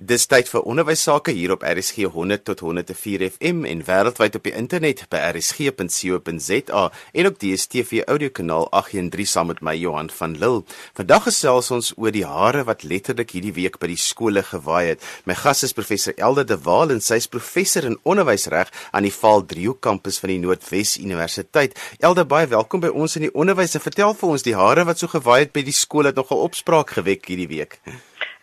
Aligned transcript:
Dis 0.00 0.22
tyd 0.24 0.48
vir 0.48 0.62
onderwys 0.64 1.02
sake 1.04 1.34
hier 1.36 1.52
op 1.52 1.60
RSG 1.60 2.06
100 2.08 2.46
tot 2.48 2.62
104 2.64 3.20
FM 3.34 3.66
en 3.68 3.82
wêreldwyd 3.84 4.38
op 4.38 4.46
die 4.48 4.54
internet 4.56 5.02
by 5.12 5.18
rsg.co.za 5.26 6.84
en 7.20 7.28
op 7.28 7.36
die 7.42 7.50
DStv 7.52 8.00
audiokanaal 8.08 8.70
813 8.80 9.28
saam 9.28 9.50
met 9.52 9.60
my 9.60 9.74
Johan 9.76 10.08
van 10.16 10.38
Lille. 10.40 10.64
Vandag 10.96 11.26
gesels 11.28 11.68
ons 11.76 11.92
oor 12.00 12.16
die 12.16 12.24
hare 12.24 12.64
wat 12.64 12.86
letterlik 12.88 13.36
hierdie 13.36 13.52
week 13.60 13.76
by 13.76 13.92
die 13.92 14.00
skole 14.00 14.40
gewaai 14.40 14.94
het. 14.94 15.04
My 15.28 15.36
gas 15.36 15.66
is 15.68 15.76
professor 15.76 16.16
Elde 16.16 16.48
de 16.48 16.56
Waal 16.64 16.96
en 16.96 17.04
sy 17.04 17.20
is 17.20 17.28
professor 17.28 17.84
in 17.84 18.00
onderwysreg 18.00 18.72
aan 18.96 19.04
die 19.04 19.12
Vaal 19.12 19.44
Driehoek 19.44 19.84
kampus 19.84 20.16
van 20.24 20.32
die 20.32 20.40
Noordwes 20.40 20.96
Universiteit. 20.96 21.76
Elde, 22.00 22.24
baie 22.24 22.48
welkom 22.48 22.80
by 22.80 22.88
ons 22.88 23.20
in 23.20 23.28
die 23.28 23.34
onderwys 23.36 23.76
vertel 23.76 24.16
vir 24.16 24.32
ons 24.32 24.48
die 24.48 24.56
hare 24.56 24.88
wat 24.88 25.04
so 25.04 25.12
gewaai 25.12 25.42
het 25.42 25.52
by 25.52 25.68
die 25.68 25.76
skole 25.76 26.08
het 26.08 26.16
nogal 26.16 26.48
opspraak 26.48 26.96
gewek 26.96 27.28
hierdie 27.28 27.52
week. 27.52 27.82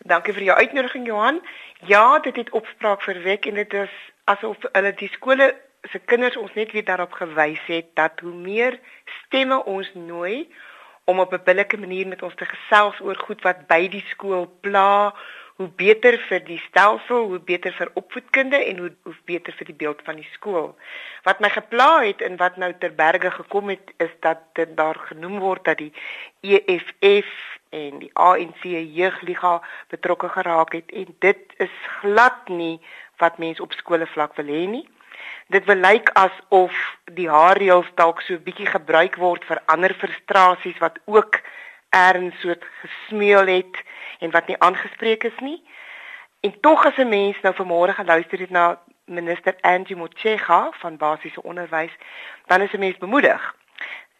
Dankie 0.07 0.31
vir 0.31 0.43
jou 0.47 0.55
uitnodiging 0.55 1.05
Johan. 1.05 1.41
Ja, 1.83 2.19
dit 2.19 2.35
het 2.35 2.49
opspraak 2.55 3.01
verwek 3.03 3.45
en 3.45 3.57
dit 3.59 3.73
is 3.73 3.95
asof 4.31 4.63
hulle 4.71 4.93
die 4.95 5.09
skole 5.11 5.49
se 5.91 5.99
kinders 5.99 6.37
ons 6.39 6.53
net 6.55 6.71
weer 6.71 6.85
daarop 6.87 7.11
gewys 7.19 7.59
het 7.67 7.89
dat 7.99 8.23
hoe 8.23 8.31
meer 8.31 8.77
stemme 9.17 9.57
ons 9.65 9.89
nooi 9.93 10.47
om 11.11 11.19
op 11.19 11.33
'n 11.33 11.43
billike 11.43 11.77
manier 11.77 12.07
met 12.07 12.23
ons 12.23 12.35
te 12.35 12.45
gesels 12.45 12.99
oor 12.99 13.19
goed 13.19 13.41
wat 13.41 13.67
by 13.67 13.87
die 13.87 14.03
skool 14.13 14.47
pla, 14.61 15.13
hoe 15.55 15.67
beter 15.67 16.17
vir 16.29 16.39
die 16.39 16.61
stelsel, 16.69 17.27
hoe 17.27 17.39
beter 17.39 17.73
vir 17.73 17.91
opvoedkunde 17.93 18.57
en 18.65 18.77
hoe 18.77 18.91
hoe 19.03 19.15
beter 19.25 19.53
vir 19.53 19.65
die 19.65 19.79
beeld 19.83 20.01
van 20.03 20.15
die 20.15 20.29
skool. 20.31 20.75
Wat 21.23 21.39
my 21.39 21.49
gepla 21.49 22.03
het 22.03 22.21
en 22.21 22.37
wat 22.37 22.57
nou 22.57 22.73
ter 22.79 22.95
berge 22.95 23.31
gekom 23.31 23.69
het 23.69 23.93
is 23.97 24.15
dat 24.19 24.37
dit 24.53 24.77
daar 24.77 24.95
genoem 24.95 25.39
word 25.39 25.63
dat 25.65 25.77
die 25.77 25.93
EFF 26.41 27.56
en 27.77 27.99
die 28.03 28.11
ANC 28.13 28.63
jeugliga 28.99 29.57
betrokke 29.93 30.29
geraak 30.29 30.73
het 30.77 30.91
en 30.91 31.15
dit 31.25 31.57
is 31.65 31.73
glad 31.99 32.49
nie 32.49 32.77
wat 33.21 33.37
mense 33.37 33.63
op 33.63 33.73
skole 33.73 34.07
vlak 34.13 34.35
wil 34.39 34.49
hê 34.53 34.65
nie. 34.69 34.85
Dit 35.53 35.65
wil 35.65 35.79
lyk 35.81 36.09
asof 36.19 36.75
die 37.17 37.29
haarreëls 37.29 37.89
dalk 37.99 38.21
so 38.21 38.37
bietjie 38.43 38.67
gebruik 38.69 39.15
word 39.21 39.45
vir 39.49 39.61
ander 39.73 39.93
frustrasies 40.01 40.79
wat 40.83 40.99
ook 41.05 41.39
erns 41.95 42.35
soort 42.43 42.65
gesmeel 42.81 43.47
het 43.47 43.83
en 44.19 44.31
wat 44.31 44.47
nie 44.47 44.59
aangespreek 44.59 45.23
is 45.23 45.39
nie. 45.41 45.61
En 46.45 46.59
tog 46.61 46.85
as 46.85 46.97
'n 46.97 47.09
mens 47.09 47.37
nou 47.41 47.53
vanmôre 47.55 47.93
geluister 47.95 48.39
het 48.39 48.49
na 48.49 48.79
minister 49.05 49.55
Angie 49.61 49.95
Motshega 49.95 50.71
van 50.71 50.97
basiese 50.97 51.43
onderwys, 51.43 51.95
dan 52.45 52.61
is 52.61 52.73
'n 52.73 52.79
mens 52.79 52.97
bemoedig. 52.97 53.55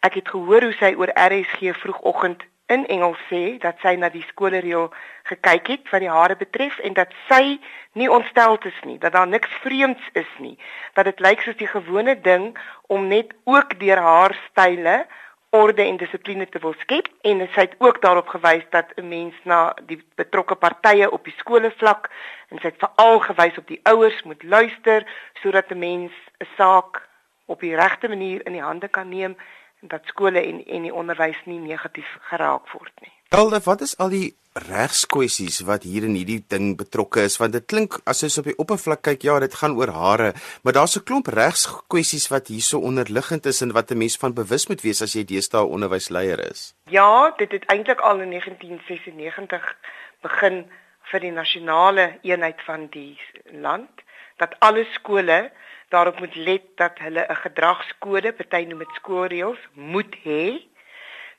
Ek 0.00 0.14
het 0.14 0.28
gehoor 0.28 0.62
hoe 0.62 0.72
sy 0.72 0.94
oor 0.96 1.10
RSG 1.14 1.76
vroegoggend 1.76 2.44
in 2.68 2.86
Engels 2.86 3.20
sê 3.30 3.58
dat 3.62 3.80
sy 3.82 3.94
na 3.96 4.10
die 4.12 4.24
skoolreël 4.28 4.90
gekyk 5.30 5.70
het 5.72 5.92
wat 5.92 6.04
die 6.04 6.12
hare 6.12 6.36
betref 6.36 6.78
en 6.84 6.96
dat 6.96 7.12
sy 7.28 7.58
nie 7.98 8.08
ontstel 8.12 8.58
is 8.68 8.80
nie, 8.84 8.98
dat 8.98 9.12
daar 9.12 9.28
niks 9.28 9.52
vreemds 9.62 10.04
is 10.12 10.34
nie, 10.38 10.56
dat 10.94 11.08
dit 11.08 11.20
lyk 11.24 11.40
soos 11.42 11.56
die 11.56 11.70
gewone 11.70 12.14
ding 12.20 12.52
om 12.92 13.08
net 13.08 13.32
ook 13.44 13.78
deur 13.80 14.02
haar 14.04 14.36
style 14.50 15.06
orde 15.50 15.82
en 15.82 15.96
dissipline 15.96 16.46
te 16.46 16.60
wil 16.60 16.74
skep 16.82 17.08
en 17.24 17.40
sy 17.54 17.64
het 17.64 17.76
ook 17.80 18.02
daarop 18.04 18.28
gewys 18.28 18.64
dat 18.70 18.92
'n 18.96 19.08
mens 19.08 19.34
na 19.44 19.74
die 19.86 20.00
betrokke 20.20 20.54
partye 20.54 21.10
op 21.10 21.24
die 21.24 21.34
skoolvlak 21.38 22.10
en 22.48 22.58
sy 22.58 22.68
het 22.68 22.84
veral 22.84 23.18
gewys 23.18 23.58
op 23.58 23.66
die 23.66 23.80
ouers 23.82 24.22
moet 24.22 24.42
luister 24.42 25.06
sodat 25.42 25.70
'n 25.70 25.78
mens 25.78 26.12
'n 26.40 26.48
saak 26.56 27.08
op 27.46 27.60
die 27.60 27.76
regte 27.76 28.08
manier 28.08 28.46
in 28.46 28.52
die 28.52 28.62
hande 28.62 28.88
kan 28.88 29.08
neem 29.08 29.36
dat 29.80 30.02
skole 30.04 30.40
en 30.40 30.64
en 30.66 30.82
die 30.82 30.94
onderwys 30.94 31.38
nie 31.44 31.58
negatief 31.58 32.08
geraak 32.30 32.68
word 32.72 32.92
nie. 33.00 33.12
Elde, 33.28 33.60
wat 33.64 33.80
is 33.84 33.96
al 33.98 34.08
die 34.08 34.36
regskwessies 34.58 35.60
wat 35.68 35.84
hier 35.84 36.06
in 36.08 36.14
hierdie 36.16 36.40
ding 36.48 36.70
betrokke 36.76 37.22
is? 37.28 37.36
Want 37.38 37.52
dit 37.52 37.66
klink 37.68 37.98
as 38.08 38.22
jy 38.24 38.30
op 38.40 38.48
die 38.48 38.56
oppervlak 38.58 39.02
kyk, 39.04 39.26
ja, 39.28 39.36
dit 39.44 39.54
gaan 39.54 39.76
oor 39.78 39.92
hare, 39.94 40.32
maar 40.62 40.72
daar's 40.72 40.96
'n 40.96 41.04
klomp 41.04 41.28
regskwessies 41.28 42.28
wat 42.28 42.48
hierso 42.48 42.78
onderliggend 42.78 43.46
is 43.46 43.60
en 43.60 43.72
wat 43.72 43.90
'n 43.90 43.98
mens 43.98 44.16
van 44.16 44.34
bewus 44.34 44.66
moet 44.68 44.82
wees 44.82 45.02
as 45.02 45.12
jy 45.12 45.24
deesdae 45.24 45.64
onderwysleier 45.64 46.40
is. 46.50 46.74
Ja, 46.88 47.30
dit 47.36 47.52
het 47.52 47.64
eintlik 47.66 48.00
al 48.00 48.20
in 48.20 48.30
1996 48.30 49.76
begin 50.22 50.66
vir 51.10 51.20
die 51.20 51.32
nasionale 51.32 52.18
eenheid 52.22 52.60
van 52.66 52.86
die 52.90 53.20
land 53.52 53.90
dat 54.36 54.56
alle 54.58 54.86
skole 54.94 55.50
daarop 55.88 56.18
moet 56.18 56.34
let 56.34 56.62
dat 56.74 56.98
hulle 56.98 57.26
'n 57.28 57.42
gedragskode, 57.44 58.32
party 58.32 58.64
noem 58.68 58.78
dit 58.78 58.94
skoolreëls, 59.00 59.60
moet 59.74 60.14
hê. 60.24 60.42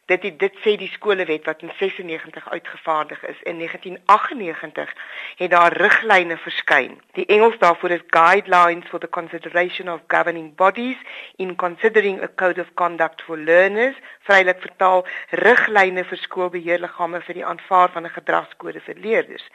Dit 0.10 0.24
het, 0.24 0.40
dit 0.42 0.56
sê 0.66 0.72
die 0.82 0.90
skolewet 0.90 1.46
wat 1.46 1.62
in 1.62 1.70
96 1.78 2.50
uitgevaardig 2.50 3.26
is. 3.30 3.42
In 3.42 3.58
1998 3.58 4.94
het 5.38 5.52
daar 5.52 5.74
riglyne 5.78 6.38
verskyn. 6.38 6.96
Die 7.14 7.26
Engels 7.26 7.58
daarvoor 7.62 7.90
is 7.90 8.08
Guidelines 8.08 8.88
for 8.90 9.00
the 9.00 9.10
Consideration 9.10 9.92
of 9.92 10.02
Governing 10.08 10.56
Bodies 10.56 10.98
in 11.36 11.56
Considering 11.56 12.24
a 12.24 12.30
Code 12.36 12.62
of 12.62 12.74
Conduct 12.74 13.22
for 13.22 13.38
Learners, 13.38 13.96
vrylik 14.26 14.62
vertaal 14.62 15.06
riglyne 15.30 16.04
vir 16.04 16.22
skoolbeheerliggame 16.24 17.22
vir 17.22 17.42
die 17.42 17.46
aanvaar 17.46 17.94
van 17.94 18.10
'n 18.10 18.18
gedragskode 18.18 18.82
vir 18.82 18.96
leerders. 18.96 19.46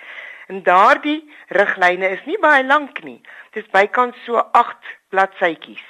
En 0.47 0.63
daardie 0.63 1.31
riglyne 1.49 2.09
is 2.09 2.25
nie 2.25 2.39
baie 2.39 2.65
lank 2.65 3.03
nie. 3.03 3.21
Dit 3.51 3.65
is 3.65 3.71
bykans 3.71 4.25
so 4.25 4.37
8 4.53 4.77
bladsytjies. 5.09 5.85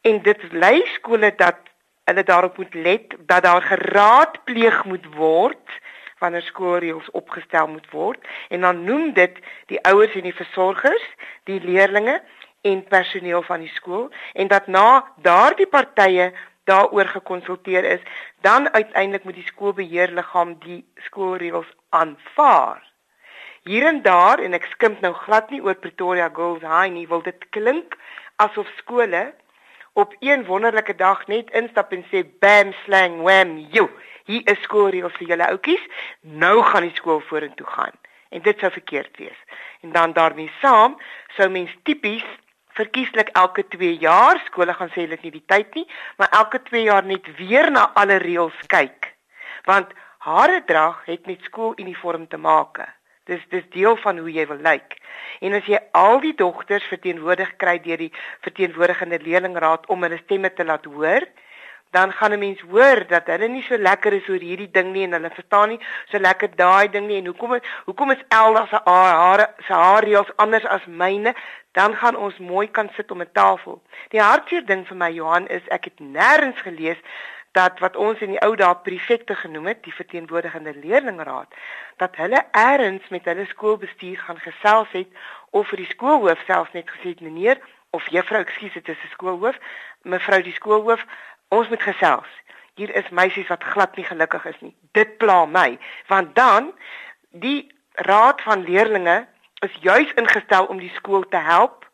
En 0.00 0.22
dit 0.22 0.52
lei 0.52 0.86
skole 1.00 1.32
dat 1.36 1.69
hulle 2.10 2.26
daarop 2.26 2.58
moet 2.60 2.74
let 2.74 3.16
dat 3.30 3.46
daar 3.46 3.62
geraadpleeg 3.62 4.84
moet 4.84 5.06
word 5.14 5.78
wanneer 6.20 6.44
skoolreëls 6.44 7.10
opgestel 7.16 7.70
moet 7.70 7.88
word 7.90 8.28
en 8.48 8.66
dan 8.66 8.84
noem 8.84 9.12
dit 9.16 9.38
die 9.72 9.80
ouers 9.88 10.14
en 10.18 10.28
die 10.28 10.36
versorgers, 10.36 11.06
die 11.48 11.60
leerders 11.64 12.20
en 12.60 12.84
personeel 12.84 13.42
van 13.42 13.64
die 13.64 13.72
skool 13.72 14.10
en 14.34 14.50
dat 14.52 14.66
na 14.66 15.06
daardie 15.24 15.68
partye 15.70 16.32
daaroor 16.68 17.08
gekonsulteer 17.08 17.84
is, 17.84 18.00
dan 18.40 18.68
uiteindelik 18.72 19.24
moet 19.24 19.34
die 19.34 19.48
skoolbeheerliggaam 19.48 20.54
die 20.64 20.84
skoolreëls 21.08 21.70
aanvaar. 21.88 22.84
Hier 23.64 23.86
en 23.86 24.02
daar 24.02 24.38
en 24.38 24.56
ek 24.56 24.68
skimp 24.74 25.00
nou 25.04 25.12
glad 25.24 25.50
nie 25.50 25.60
oor 25.64 25.74
Pretoria 25.74 26.28
Girls 26.32 26.64
High 26.64 26.92
nie, 26.92 27.08
wil 27.08 27.24
dit 27.26 27.48
klink 27.56 27.96
asof 28.40 28.68
skole 28.78 29.30
op 29.92 30.14
een 30.18 30.44
wonderlike 30.44 30.94
dag 30.94 31.26
net 31.26 31.50
instap 31.50 31.92
en 31.92 32.04
sê 32.10 32.24
bam 32.38 32.72
slang 32.84 33.22
wham 33.22 33.58
you. 33.58 33.88
Hier 34.24 34.42
is 34.44 34.62
skoolreëls 34.62 35.16
vir 35.18 35.32
julle 35.32 35.48
oudjies. 35.48 35.86
Nou 36.20 36.62
gaan 36.62 36.86
die 36.86 36.94
skool 36.94 37.20
vorentoe 37.20 37.66
gaan. 37.66 37.96
En 38.30 38.42
dit 38.42 38.58
sou 38.58 38.70
verkeerd 38.70 39.16
wees. 39.18 39.40
En 39.80 39.92
dan 39.92 40.12
daarmee 40.12 40.50
saam 40.60 40.98
sou 41.36 41.48
mens 41.48 41.74
tipies 41.82 42.26
verkieslik 42.80 43.28
elke 43.28 43.66
2 43.68 43.96
jaar 43.98 44.40
skole 44.46 44.74
gaan 44.74 44.92
sê 44.94 45.06
dit 45.10 45.22
nie 45.26 45.34
die 45.34 45.46
tyd 45.46 45.74
nie, 45.74 45.86
maar 46.16 46.30
elke 46.42 46.62
2 46.62 46.82
jaar 46.86 47.04
net 47.04 47.26
weer 47.36 47.70
na 47.70 47.90
alle 47.98 48.20
reëls 48.22 48.56
kyk. 48.66 49.10
Want 49.66 49.92
hare 50.18 50.62
drag 50.64 51.04
het 51.04 51.26
met 51.26 51.42
skooluniform 51.48 52.28
te 52.28 52.36
maak. 52.36 52.80
Dis 53.30 53.42
dis 53.52 53.66
deel 53.70 53.96
van 54.02 54.18
hoe 54.18 54.32
jy 54.32 54.46
wil 54.50 54.58
lyk. 54.64 54.96
En 55.40 55.54
as 55.54 55.66
jy 55.70 55.78
al 55.94 56.18
die 56.24 56.34
dogters 56.34 56.86
verteenwoordig 56.90 57.52
kry 57.62 57.76
deur 57.84 58.00
die 58.02 58.12
verteenwoordigende 58.46 59.20
leerlingraad 59.22 59.86
om 59.94 60.02
hulle 60.02 60.18
stemme 60.24 60.50
te 60.50 60.66
laat 60.66 60.88
hoor, 60.90 61.26
dan 61.90 62.12
gaan 62.12 62.32
'n 62.32 62.38
mens 62.38 62.60
hoor 62.70 63.06
dat 63.06 63.26
hulle 63.26 63.48
nie 63.48 63.62
so 63.62 63.76
lekker 63.76 64.12
is 64.12 64.28
oor 64.28 64.42
hierdie 64.48 64.70
ding 64.70 64.92
nie 64.92 65.04
en 65.04 65.12
hulle 65.12 65.30
verstaan 65.30 65.68
nie 65.68 65.80
so 66.10 66.18
lekker 66.18 66.50
daai 66.56 66.88
ding 66.88 67.06
nie 67.06 67.18
en 67.18 67.26
hoekom 67.26 67.50
het, 67.52 67.64
hoekom 67.84 68.10
is 68.10 68.22
Elda 68.28 68.66
se 68.66 68.80
hare 68.84 69.46
se 69.66 69.72
haarreels 69.72 70.36
anders 70.36 70.66
as 70.66 70.86
myne? 70.86 71.34
Dan 71.72 71.94
gaan 71.96 72.16
ons 72.16 72.38
mooi 72.38 72.70
kan 72.70 72.90
sit 72.96 73.10
om 73.10 73.20
'n 73.22 73.32
tafel. 73.32 73.82
Die 74.08 74.20
hartseer 74.20 74.66
ding 74.66 74.86
vir 74.86 74.96
my 74.96 75.10
Johan 75.10 75.46
is 75.48 75.62
ek 75.68 75.84
het 75.84 75.98
nêrens 76.00 76.58
gelees 76.62 76.98
dat 77.52 77.78
wat 77.78 77.96
ons 77.96 78.20
in 78.20 78.34
die 78.34 78.42
ou 78.46 78.54
dae 78.56 78.74
prefekte 78.84 79.34
genoem 79.34 79.66
het, 79.72 79.82
die 79.82 79.94
verteenwoordigende 79.94 80.74
leerlingraad, 80.82 81.54
dat 81.96 82.16
hulle 82.16 82.44
eers 82.52 83.08
met 83.10 83.24
hulle 83.24 83.46
skoolbestuur 83.50 84.18
gaan 84.18 84.38
gesels 84.38 84.92
het 84.92 85.08
of 85.50 85.68
vir 85.68 85.82
die 85.82 85.90
skoolhoof 85.90 86.44
selfs 86.46 86.72
net 86.72 86.90
gesê 86.90 87.14
het 87.14 87.24
meneer 87.26 87.58
of 87.90 88.06
juffrou, 88.14 88.40
ekskuus, 88.44 88.72
dit 88.72 88.88
is 88.88 89.02
'n 89.04 89.14
skoolhoof, 89.16 89.58
mevrou 90.02 90.42
die 90.42 90.54
skoolhoof, 90.54 91.04
ons 91.48 91.68
moet 91.68 91.82
gesels. 91.82 92.30
Hier 92.74 92.94
is 92.94 93.08
meisies 93.10 93.48
wat 93.48 93.64
glad 93.64 93.96
nie 93.96 94.04
gelukkig 94.04 94.44
is 94.44 94.60
nie. 94.60 94.74
Dit 94.92 95.18
pla 95.18 95.44
my, 95.46 95.78
want 96.06 96.34
dan 96.34 96.72
die 97.30 97.74
raad 97.92 98.40
van 98.40 98.62
leerlinge 98.62 99.26
is 99.60 99.74
juis 99.80 100.12
ingestel 100.14 100.66
om 100.66 100.78
die 100.78 100.92
skool 100.94 101.28
te 101.28 101.36
help 101.36 101.90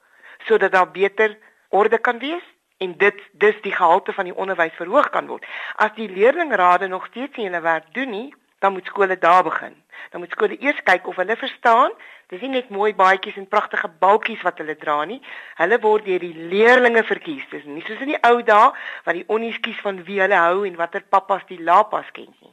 sodat 0.47 0.73
daar 0.73 0.91
beter 0.91 1.39
orde 1.69 1.99
kan 1.99 2.19
wees 2.19 2.45
en 2.79 2.97
dit 2.99 3.21
dis 3.33 3.61
die 3.63 3.73
gehalte 3.73 4.13
van 4.13 4.29
die 4.29 4.35
onderwys 4.35 4.75
verhoog 4.77 5.11
kan 5.11 5.27
word. 5.27 5.45
As 5.77 5.95
die 5.97 6.09
leerlingrade 6.09 6.89
nog 6.89 7.07
steeds 7.07 7.37
nie 7.37 7.49
hulle 7.49 7.61
werk 7.61 7.89
doen 7.93 8.11
nie, 8.11 8.35
dan 8.59 8.73
moet 8.73 8.87
skole 8.87 9.19
daar 9.19 9.43
begin. 9.43 9.75
Dan 10.11 10.21
moet 10.21 10.31
skole 10.31 10.59
eers 10.59 10.83
kyk 10.83 11.07
of 11.07 11.17
hulle 11.17 11.37
verstaan, 11.37 11.93
dis 12.29 12.41
nie 12.41 12.53
net 12.57 12.71
mooi 12.75 12.93
baadjies 12.95 13.37
en 13.37 13.49
pragtige 13.49 13.89
balkies 14.01 14.43
wat 14.43 14.59
hulle 14.59 14.77
dra 14.77 15.05
nie. 15.05 15.21
Hulle 15.61 15.79
word 15.81 16.05
deur 16.05 16.21
die 16.21 16.49
leerlinge 16.53 17.05
verkies. 17.05 17.45
Dis 17.51 17.65
nie 17.65 17.85
soos 17.87 18.03
in 18.05 18.15
die 18.15 18.23
ou 18.29 18.41
dae 18.43 18.73
wat 19.05 19.15
die 19.15 19.27
onnies 19.33 19.61
kies 19.65 19.81
van 19.85 20.03
wie 20.09 20.21
hulle 20.21 20.41
hou 20.41 20.65
en 20.67 20.81
watter 20.81 21.05
pappas 21.05 21.45
die 21.49 21.61
lapas 21.63 22.09
ken 22.17 22.29
nie. 22.41 22.53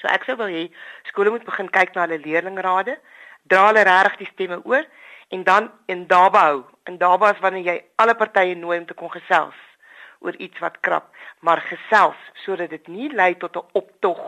So 0.00 0.08
ek 0.08 0.26
sou 0.28 0.36
wil 0.40 0.52
hê 0.52 0.68
skole 1.10 1.32
moet 1.34 1.46
begin 1.46 1.70
kyk 1.72 1.94
na 1.94 2.06
hulle 2.06 2.20
leerlingrade 2.22 2.98
dra 3.50 3.66
hulle 3.70 3.86
regtig 3.86 4.24
die 4.24 4.32
stemme 4.34 4.60
oor 4.64 4.84
en 5.30 5.44
dan 5.44 5.70
in 5.86 6.06
daarbou. 6.10 6.64
In 6.90 6.98
daarbou 6.98 7.28
is 7.30 7.38
wanneer 7.38 7.66
jy 7.68 7.76
alle 8.02 8.16
partye 8.18 8.54
nooi 8.58 8.80
om 8.80 8.86
te 8.86 8.96
kon 8.98 9.10
gesels 9.14 9.58
oor 10.26 10.34
iets 10.42 10.58
wat 10.58 10.80
krap, 10.84 11.12
maar 11.46 11.62
gesels 11.62 12.18
sodat 12.44 12.72
dit 12.74 12.88
nie 12.90 13.10
lei 13.14 13.36
tot 13.38 13.56
'n 13.56 13.68
optog 13.80 14.22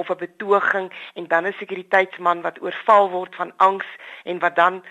of 0.00 0.08
'n 0.10 0.22
betoging 0.22 0.88
en 1.14 1.26
dan 1.32 1.46
'n 1.46 1.58
sekuriteitsman 1.58 2.40
wat 2.46 2.62
oorval 2.62 3.10
word 3.10 3.34
van 3.34 3.52
angs 3.56 3.86
en 4.24 4.38
wat 4.38 4.56
dan 4.56 4.84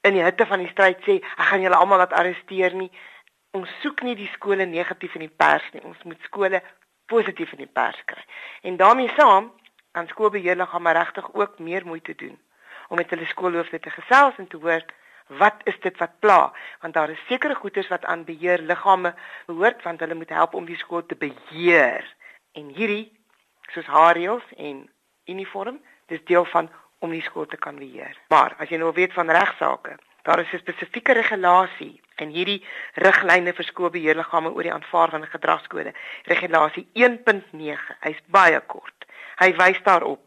in 0.00 0.12
die 0.12 0.22
hitte 0.22 0.46
van 0.46 0.58
die 0.58 0.68
stryd 0.68 1.00
sê 1.06 1.14
ek 1.40 1.48
gaan 1.48 1.60
julle 1.60 1.80
almal 1.80 1.98
laat 1.98 2.12
arresteer 2.12 2.74
nie. 2.74 2.92
Ons 3.50 3.70
soek 3.80 4.02
nie 4.02 4.14
die 4.14 4.30
skole 4.34 4.66
negatief 4.66 5.14
in 5.14 5.26
die 5.26 5.36
pers 5.36 5.72
nie. 5.72 5.82
Ons 5.82 6.02
moet 6.02 6.20
skole 6.22 6.62
positief 7.06 7.52
in 7.52 7.64
die 7.64 7.74
pers 7.78 8.04
kry. 8.04 8.24
En 8.62 8.76
daarmee 8.76 9.10
saam 9.16 9.52
kan 9.92 10.08
skoolbeheerliggame 10.08 10.92
regtig 10.92 11.34
ook 11.34 11.58
meer 11.58 11.86
moeite 11.86 12.14
doen 12.14 12.38
om 12.88 12.96
met 12.96 13.10
hulle 13.10 13.26
skoolhoofde 13.26 13.80
te 13.80 13.90
gesels 13.90 14.36
en 14.36 14.46
te 14.46 14.56
hoor 14.56 14.84
wat 15.28 15.60
is 15.64 15.80
dit 15.80 15.96
wat 15.98 16.18
pla? 16.18 16.52
Want 16.80 16.94
daar 16.94 17.10
is 17.10 17.26
sekere 17.28 17.54
goederes 17.54 17.88
wat 17.88 18.04
aan 18.04 18.24
beheer 18.24 18.58
liggame 18.58 19.14
behoort 19.46 19.82
want 19.82 20.00
hulle 20.00 20.14
moet 20.14 20.28
help 20.28 20.54
om 20.54 20.64
die 20.64 20.76
skool 20.76 21.06
te 21.06 21.16
beheer. 21.16 22.04
En 22.52 22.68
hierdie 22.74 23.12
soos 23.72 23.86
haarreëls 23.86 24.44
en 24.56 24.88
uniform 25.24 25.80
dis 26.06 26.24
deel 26.24 26.44
van 26.44 26.70
om 26.98 27.10
die 27.10 27.22
skool 27.22 27.46
te 27.46 27.56
kan 27.56 27.76
beheer. 27.76 28.16
Maar 28.28 28.56
as 28.58 28.68
jy 28.68 28.80
nou 28.80 28.92
weet 28.92 29.12
van 29.12 29.30
regsaake 29.30 29.98
daar 30.28 30.40
is 30.40 30.52
'n 30.52 30.58
spesifieke 30.58 31.12
regulasie 31.12 32.00
en 32.16 32.28
hierdie 32.28 32.64
riglyne 32.94 33.52
vir 33.52 33.64
skoolbeheerliggame 33.64 34.50
oor 34.52 34.62
die 34.62 34.72
aanvaar 34.72 35.10
van 35.10 35.26
gedragskode. 35.26 35.92
Regulasie 36.22 36.88
1.9 36.92 37.96
hy's 38.00 38.20
baie 38.26 38.60
kort. 38.60 39.06
Hy 39.36 39.56
wys 39.56 39.80
daarop 39.82 40.20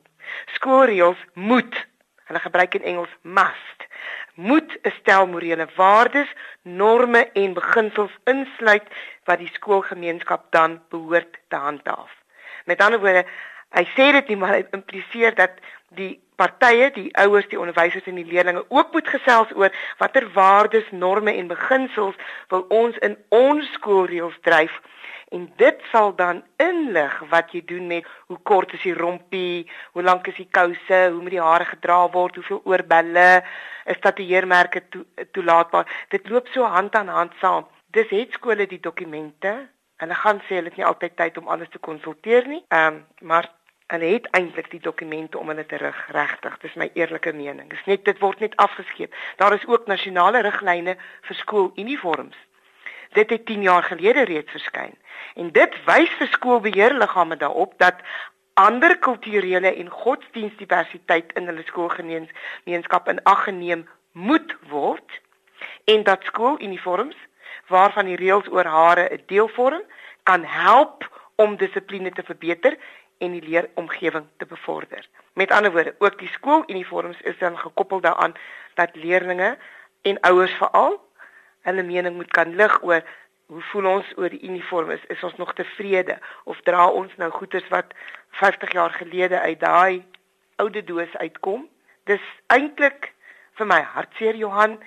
skoolreëls 0.56 1.21
moet 1.33 1.88
hulle 2.25 2.39
gebruik 2.39 2.74
in 2.74 2.83
Engels 2.83 3.13
must 3.21 3.88
moet 4.36 4.78
'n 4.81 4.94
stel 5.00 5.28
morele 5.28 5.68
waardes, 5.75 6.33
norme 6.62 7.30
en 7.33 7.54
beginsels 7.54 8.18
insluit 8.24 8.88
wat 9.24 9.38
die 9.38 9.51
skoolgemeenskap 9.54 10.45
dan 10.50 10.81
behoort 10.89 11.38
te 11.48 11.56
handhaaf. 11.56 12.12
Met 12.66 12.81
ander 12.81 13.00
woorde, 13.00 13.25
hy 13.69 13.86
sê 13.95 14.12
dit 14.12 14.28
nie 14.28 14.38
maar 14.38 14.54
hy 14.54 14.66
impliseer 14.72 15.36
dat 15.36 15.51
die 15.97 16.13
partye, 16.35 16.89
die 16.95 17.09
ouers, 17.21 17.47
die 17.51 17.59
onderwysers 17.59 18.07
en 18.09 18.17
die 18.17 18.25
leerders 18.25 18.63
ook 18.69 18.93
moet 18.95 19.07
gesels 19.07 19.51
oor 19.55 19.73
watter 19.99 20.25
waardes, 20.33 20.88
norme 20.91 21.35
en 21.38 21.51
beginsels 21.51 22.15
wil 22.49 22.65
ons 22.69 22.97
in 23.05 23.17
ons 23.29 23.67
skoolreëls 23.77 24.39
dryf 24.47 24.79
en 25.31 25.45
dit 25.55 25.83
sal 25.91 26.11
dan 26.15 26.41
inlig 26.59 27.13
wat 27.31 27.53
jy 27.55 27.61
doen 27.67 27.85
met 27.88 28.07
hoe 28.27 28.38
kort 28.43 28.73
is 28.75 28.83
die 28.83 28.95
rompie, 28.95 29.67
hoe 29.95 30.03
lank 30.03 30.27
is 30.27 30.35
die 30.35 30.49
kouse, 30.51 30.99
hoe 31.13 31.21
moet 31.21 31.35
die 31.38 31.43
hare 31.43 31.67
gedra 31.69 32.01
word, 32.11 32.35
hoeveel 32.39 32.59
oorbelle, 32.67 33.29
is 33.87 34.01
tatoeëermerke 34.03 34.83
to, 34.91 35.05
toelaatbaar. 35.31 35.87
Dit 36.11 36.27
loop 36.29 36.51
so 36.51 36.67
hand 36.67 36.95
aan 36.99 37.07
hand 37.07 37.37
saam. 37.39 37.69
Dis 37.95 38.11
het 38.11 38.35
skole 38.35 38.67
die 38.67 38.81
dokumente. 38.83 39.55
Hulle 40.03 40.19
gaan 40.19 40.44
sê 40.47 40.59
hulle 40.59 40.71
het 40.73 40.79
nie 40.81 40.87
altyd 40.87 41.15
tyd 41.15 41.39
om 41.39 41.47
alles 41.47 41.71
te 41.71 41.79
konsulteer 41.79 42.47
nie. 42.51 42.63
Ehm 42.67 42.99
um, 42.99 43.01
maar 43.31 43.47
hulle 43.91 44.13
het 44.13 44.27
eintlik 44.38 44.69
die 44.71 44.79
dokumente 44.79 45.38
om 45.38 45.51
hulle 45.51 45.65
te 45.65 45.77
rig 45.81 45.99
regtig. 46.15 46.57
Dis 46.63 46.77
my 46.79 46.89
eerlike 46.93 47.33
mening. 47.35 47.69
Dis 47.69 47.83
net 47.85 48.05
dit 48.07 48.19
word 48.19 48.39
net 48.39 48.55
afgeskeep. 48.55 49.13
Daar 49.38 49.53
is 49.53 49.67
ook 49.67 49.88
nasionale 49.91 50.41
riglyne 50.41 50.95
vir 51.27 51.39
skooluniforms. 51.43 52.38
Dit 53.13 53.29
het 53.29 53.45
10 53.45 53.61
jaar 53.67 53.83
gelede 53.83 54.23
reeds 54.23 54.51
verskyn. 54.51 54.93
En 55.35 55.51
dit 55.51 55.75
wys 55.85 56.11
vir 56.19 56.27
skoolbeheerliggame 56.31 57.38
daarop 57.38 57.73
dat 57.77 57.99
ander 58.53 58.97
kulturele 58.99 59.75
en 59.75 59.89
godsdienstdiversiteit 59.89 61.33
in 61.33 61.47
hulle 61.47 61.63
skoolgemeenskap 61.67 63.09
in 63.09 63.23
ag 63.23 63.44
geneem 63.44 63.87
moet 64.11 64.55
word 64.69 65.21
en 65.83 66.03
dat 66.03 66.23
skooluniforms 66.23 67.15
waarvan 67.67 68.05
die 68.11 68.19
reëls 68.19 68.49
oor 68.51 68.65
hare 68.65 69.07
'n 69.09 69.23
deel 69.27 69.47
vorm 69.47 69.83
kan 70.23 70.44
help 70.44 71.07
om 71.35 71.57
dissipline 71.57 72.11
te 72.11 72.23
verbeter 72.23 72.77
en 73.21 73.35
die 73.38 73.44
leeromgewing 73.45 74.25
te 74.41 74.45
bevorder. 74.50 75.06
Met 75.38 75.51
ander 75.51 75.71
woorde, 75.71 75.95
ook 76.00 76.18
die 76.19 76.31
skooluniforms 76.33 77.21
is 77.21 77.38
dan 77.38 77.57
gekoppel 77.57 78.01
daaraan 78.01 78.33
dat 78.73 78.95
leerders 78.95 79.57
en 80.01 80.19
ouers 80.19 80.53
veral 80.57 81.00
hulle 81.62 81.83
mening 81.83 82.15
moet 82.15 82.31
kan 82.33 82.56
lig 82.56 82.81
oor 82.83 83.03
hoe 83.51 83.62
voel 83.62 83.85
ons 83.85 84.13
oor 84.18 84.33
die 84.33 84.44
uniform 84.47 84.91
is 84.95 85.03
is 85.13 85.23
ons 85.27 85.35
nog 85.38 85.53
tevrede 85.53 86.18
of 86.44 86.62
dra 86.68 86.88
ons 86.89 87.13
nou 87.21 87.29
goeders 87.35 87.68
wat 87.73 87.94
50 88.41 88.73
jaar 88.77 88.94
gelede 88.97 89.39
uit 89.39 89.59
daai 89.59 90.06
oude 90.63 90.83
doos 90.83 91.18
uitkom 91.23 91.68
dis 92.09 92.23
eintlik 92.56 93.12
vir 93.59 93.69
my 93.73 93.81
hartseer 93.95 94.39
Johan 94.39 94.77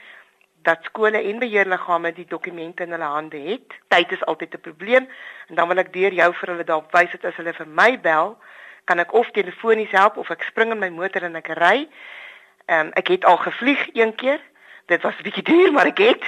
dat 0.65 0.85
skole 0.89 1.21
en 1.23 1.39
beheerliggame 1.39 2.13
die 2.13 2.27
dokumente 2.29 2.83
in 2.83 2.91
hulle 2.97 3.11
hande 3.17 3.39
het. 3.39 3.77
Tyd 3.89 4.13
is 4.13 4.25
altyd 4.25 4.55
'n 4.55 4.61
probleem 4.61 5.09
en 5.49 5.55
dan 5.55 5.69
wil 5.69 5.79
ek 5.79 5.93
deur 5.93 6.13
jou 6.13 6.35
vir 6.35 6.49
hulle 6.49 6.65
daarop 6.65 6.93
wys 6.93 7.11
dat 7.11 7.25
as 7.25 7.37
hulle 7.37 7.53
vir 7.53 7.69
my 7.69 8.01
bel 8.01 8.39
kan 8.85 8.99
ek 8.99 9.13
of 9.13 9.31
telefonies 9.31 9.91
help 9.91 10.17
of 10.17 10.31
ek 10.31 10.43
spring 10.43 10.71
in 10.71 10.79
my 10.79 10.89
motor 10.89 11.23
en 11.23 11.37
ek 11.37 11.49
ry. 11.49 11.89
Um, 12.67 12.91
ek 12.95 13.09
het 13.09 13.25
al 13.25 13.37
gevlieg 13.37 13.89
een 13.93 14.15
keer. 14.15 14.41
Dit 14.87 15.03
was 15.03 15.15
'n 15.19 15.23
bietjie 15.23 15.43
duur 15.53 15.73
maar 15.73 15.87
ek 15.87 15.99
het. 15.99 16.25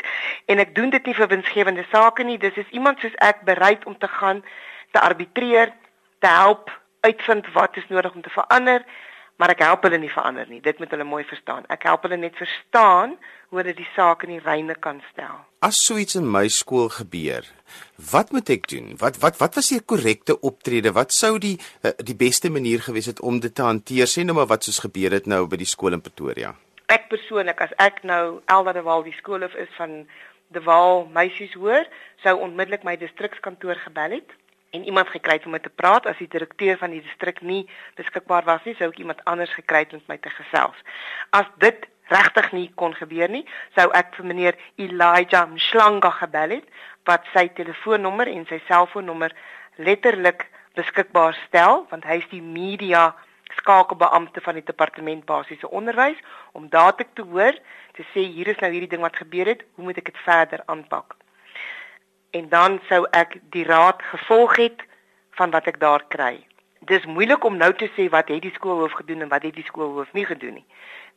En 0.47 0.59
ek 0.59 0.75
doen 0.75 0.91
dit 0.91 1.07
nie 1.07 1.15
vir 1.15 1.29
winsgewende 1.29 1.85
sake 1.91 2.23
nie. 2.23 2.39
Dis 2.39 2.57
is 2.57 2.69
iemand 2.71 3.01
soos 3.01 3.15
ek 3.15 3.41
bereid 3.41 3.85
om 3.85 3.99
te 3.99 4.09
gaan 4.09 4.45
te 4.91 5.01
arbitreer 5.01 5.73
te 6.19 6.27
help 6.27 6.81
uitvind 7.01 7.53
wat 7.53 7.77
is 7.77 7.89
nodig 7.89 8.15
om 8.15 8.23
te 8.23 8.31
verander 8.31 8.85
maar 9.37 9.53
ek 9.53 9.65
help 9.65 9.85
hulle 9.87 9.99
nie 10.01 10.13
verander 10.13 10.49
nie. 10.49 10.61
Dit 10.65 10.79
moet 10.81 10.93
hulle 10.95 11.05
mooi 11.05 11.25
verstaan. 11.29 11.67
Ek 11.73 11.87
help 11.89 12.07
hulle 12.07 12.19
net 12.21 12.37
verstaan 12.39 13.17
hoe 13.51 13.61
hulle 13.61 13.75
die 13.77 13.89
saak 13.95 14.25
in 14.27 14.37
die 14.37 14.43
reine 14.45 14.75
kan 14.75 15.03
stel. 15.13 15.45
As 15.65 15.79
so 15.85 15.97
iets 16.01 16.19
in 16.19 16.27
my 16.31 16.47
skool 16.53 16.89
gebeur 16.93 17.47
wat 18.13 18.31
moet 18.33 18.51
ek 18.53 18.69
doen? 18.71 18.95
Wat 19.01 19.19
wat 19.23 19.41
wat 19.41 19.57
was 19.59 19.71
die 19.73 19.81
korrekte 19.81 20.39
optrede? 20.41 20.93
Wat 20.97 21.13
sou 21.13 21.37
die 21.43 21.57
eh, 21.83 21.93
die 21.99 22.17
beste 22.17 22.51
manier 22.51 22.85
gewees 22.85 23.11
het 23.11 23.21
om 23.21 23.41
dit 23.41 23.55
te 23.55 23.65
hanteer? 23.67 24.07
Sê 24.11 24.25
nou 24.25 24.37
maar 24.37 24.51
wat 24.53 24.65
soos 24.65 24.83
gebeur 24.85 25.17
het 25.17 25.27
nou 25.27 25.47
by 25.51 25.59
die 25.61 25.69
skool 25.69 25.97
in 25.97 26.05
Pretoria. 26.05 26.55
Ek 26.93 27.09
persoonlik 27.11 27.61
as 27.65 27.75
ek 27.83 28.05
nou 28.07 28.41
Elda 28.47 28.73
de 28.77 28.83
Wal 28.87 29.03
die 29.03 29.17
skoolhoof 29.19 29.57
is 29.59 29.71
van 29.79 30.05
de 30.55 30.63
Wal 30.63 31.09
meisies 31.11 31.55
hoor, 31.59 31.89
sou 32.23 32.37
onmiddellik 32.39 32.85
my 32.87 32.95
distrikskantoor 33.01 33.81
gebel 33.89 34.21
het 34.21 34.37
en 34.71 34.85
iemand 34.85 35.09
gekry 35.09 35.39
het 35.39 35.45
om 35.47 35.55
met 35.57 35.63
te 35.63 35.73
praat 35.73 36.07
as 36.07 36.19
die 36.19 36.31
direkteur 36.31 36.79
van 36.79 36.91
die 36.91 37.03
distrik 37.03 37.41
nie 37.41 37.65
beskikbaar 37.99 38.45
was 38.45 38.65
nie, 38.65 38.75
sou 38.79 38.89
ek 38.91 38.99
iemand 39.03 39.23
anders 39.25 39.53
gekry 39.55 39.85
het 39.85 39.93
om 39.95 40.03
met 40.07 40.17
my 40.17 40.19
te 40.25 40.33
gesels. 40.35 40.81
As 41.31 41.47
dit 41.63 41.87
regtig 42.13 42.53
nie 42.53 42.67
kon 42.75 42.95
gebeur 42.95 43.31
nie, 43.31 43.45
sou 43.75 43.89
ek 43.99 44.15
vir 44.19 44.29
meneer 44.31 44.59
Elijah 44.77 45.47
Mshlanga 45.51 46.11
gebel 46.21 46.59
het 46.59 46.85
wat 47.07 47.27
sy 47.35 47.49
telefoonnommer 47.55 48.31
en 48.31 48.47
sy 48.51 48.61
selfoonnommer 48.67 49.35
letterlik 49.77 50.47
beskikbaar 50.79 51.37
stel 51.47 51.87
want 51.91 52.05
hy 52.05 52.21
is 52.23 52.31
die 52.31 52.43
media 52.43 53.11
skakelbeampte 53.57 54.43
van 54.45 54.59
die 54.59 54.67
departement 54.67 55.25
basiese 55.27 55.71
onderwys 55.71 56.19
om 56.53 56.69
dadelik 56.71 57.15
te 57.15 57.27
hoor 57.27 57.55
te 57.97 58.05
sê 58.13 58.27
hier 58.27 58.51
is 58.53 58.61
nou 58.63 58.71
hierdie 58.73 58.91
ding 58.93 59.05
wat 59.05 59.17
gebeur 59.17 59.49
het, 59.55 59.63
hoe 59.77 59.87
moet 59.89 60.03
ek 60.03 60.11
dit 60.13 60.27
verder 60.27 60.63
aanpak? 60.73 61.17
En 62.37 62.49
dan 62.49 62.81
sou 62.89 63.07
ek 63.17 63.39
die 63.55 63.65
raad 63.65 64.03
gevolg 64.13 64.57
het 64.57 64.83
van 65.39 65.51
wat 65.51 65.69
ek 65.71 65.79
daar 65.81 66.03
kry. 66.13 66.35
Dis 66.85 67.07
moeilik 67.09 67.45
om 67.45 67.57
nou 67.57 67.71
te 67.75 67.89
sê 67.97 68.09
wat 68.13 68.29
het 68.29 68.43
die 68.45 68.53
skoolhoof 68.57 68.93
gedoen 68.99 69.25
en 69.25 69.31
wat 69.33 69.47
het 69.49 69.57
die 69.57 69.65
skoolhoof 69.65 70.13
nie 70.13 70.27
gedoen 70.29 70.59
nie. 70.61 70.67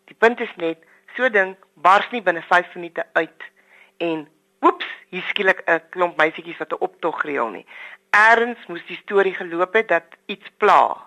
Die 0.08 0.16
punt 0.16 0.40
is 0.40 0.54
net 0.56 0.86
so 1.18 1.28
ding 1.30 1.56
bars 1.74 2.08
nie 2.16 2.24
binne 2.24 2.44
5 2.48 2.72
minute 2.78 3.04
uit 3.20 3.50
en 3.98 4.24
oeps, 4.64 4.88
hier 5.12 5.26
skielik 5.32 5.62
'n 5.66 5.82
klomp 5.90 6.18
meisietjies 6.18 6.62
wat 6.64 6.72
'n 6.72 6.84
optog 6.88 7.24
reël 7.24 7.50
nie. 7.50 7.66
Erns 8.10 8.66
moes 8.68 8.86
die 8.88 9.02
storie 9.04 9.36
geloop 9.36 9.74
het 9.74 9.88
dat 9.88 10.08
iets 10.26 10.50
pla 10.58 10.98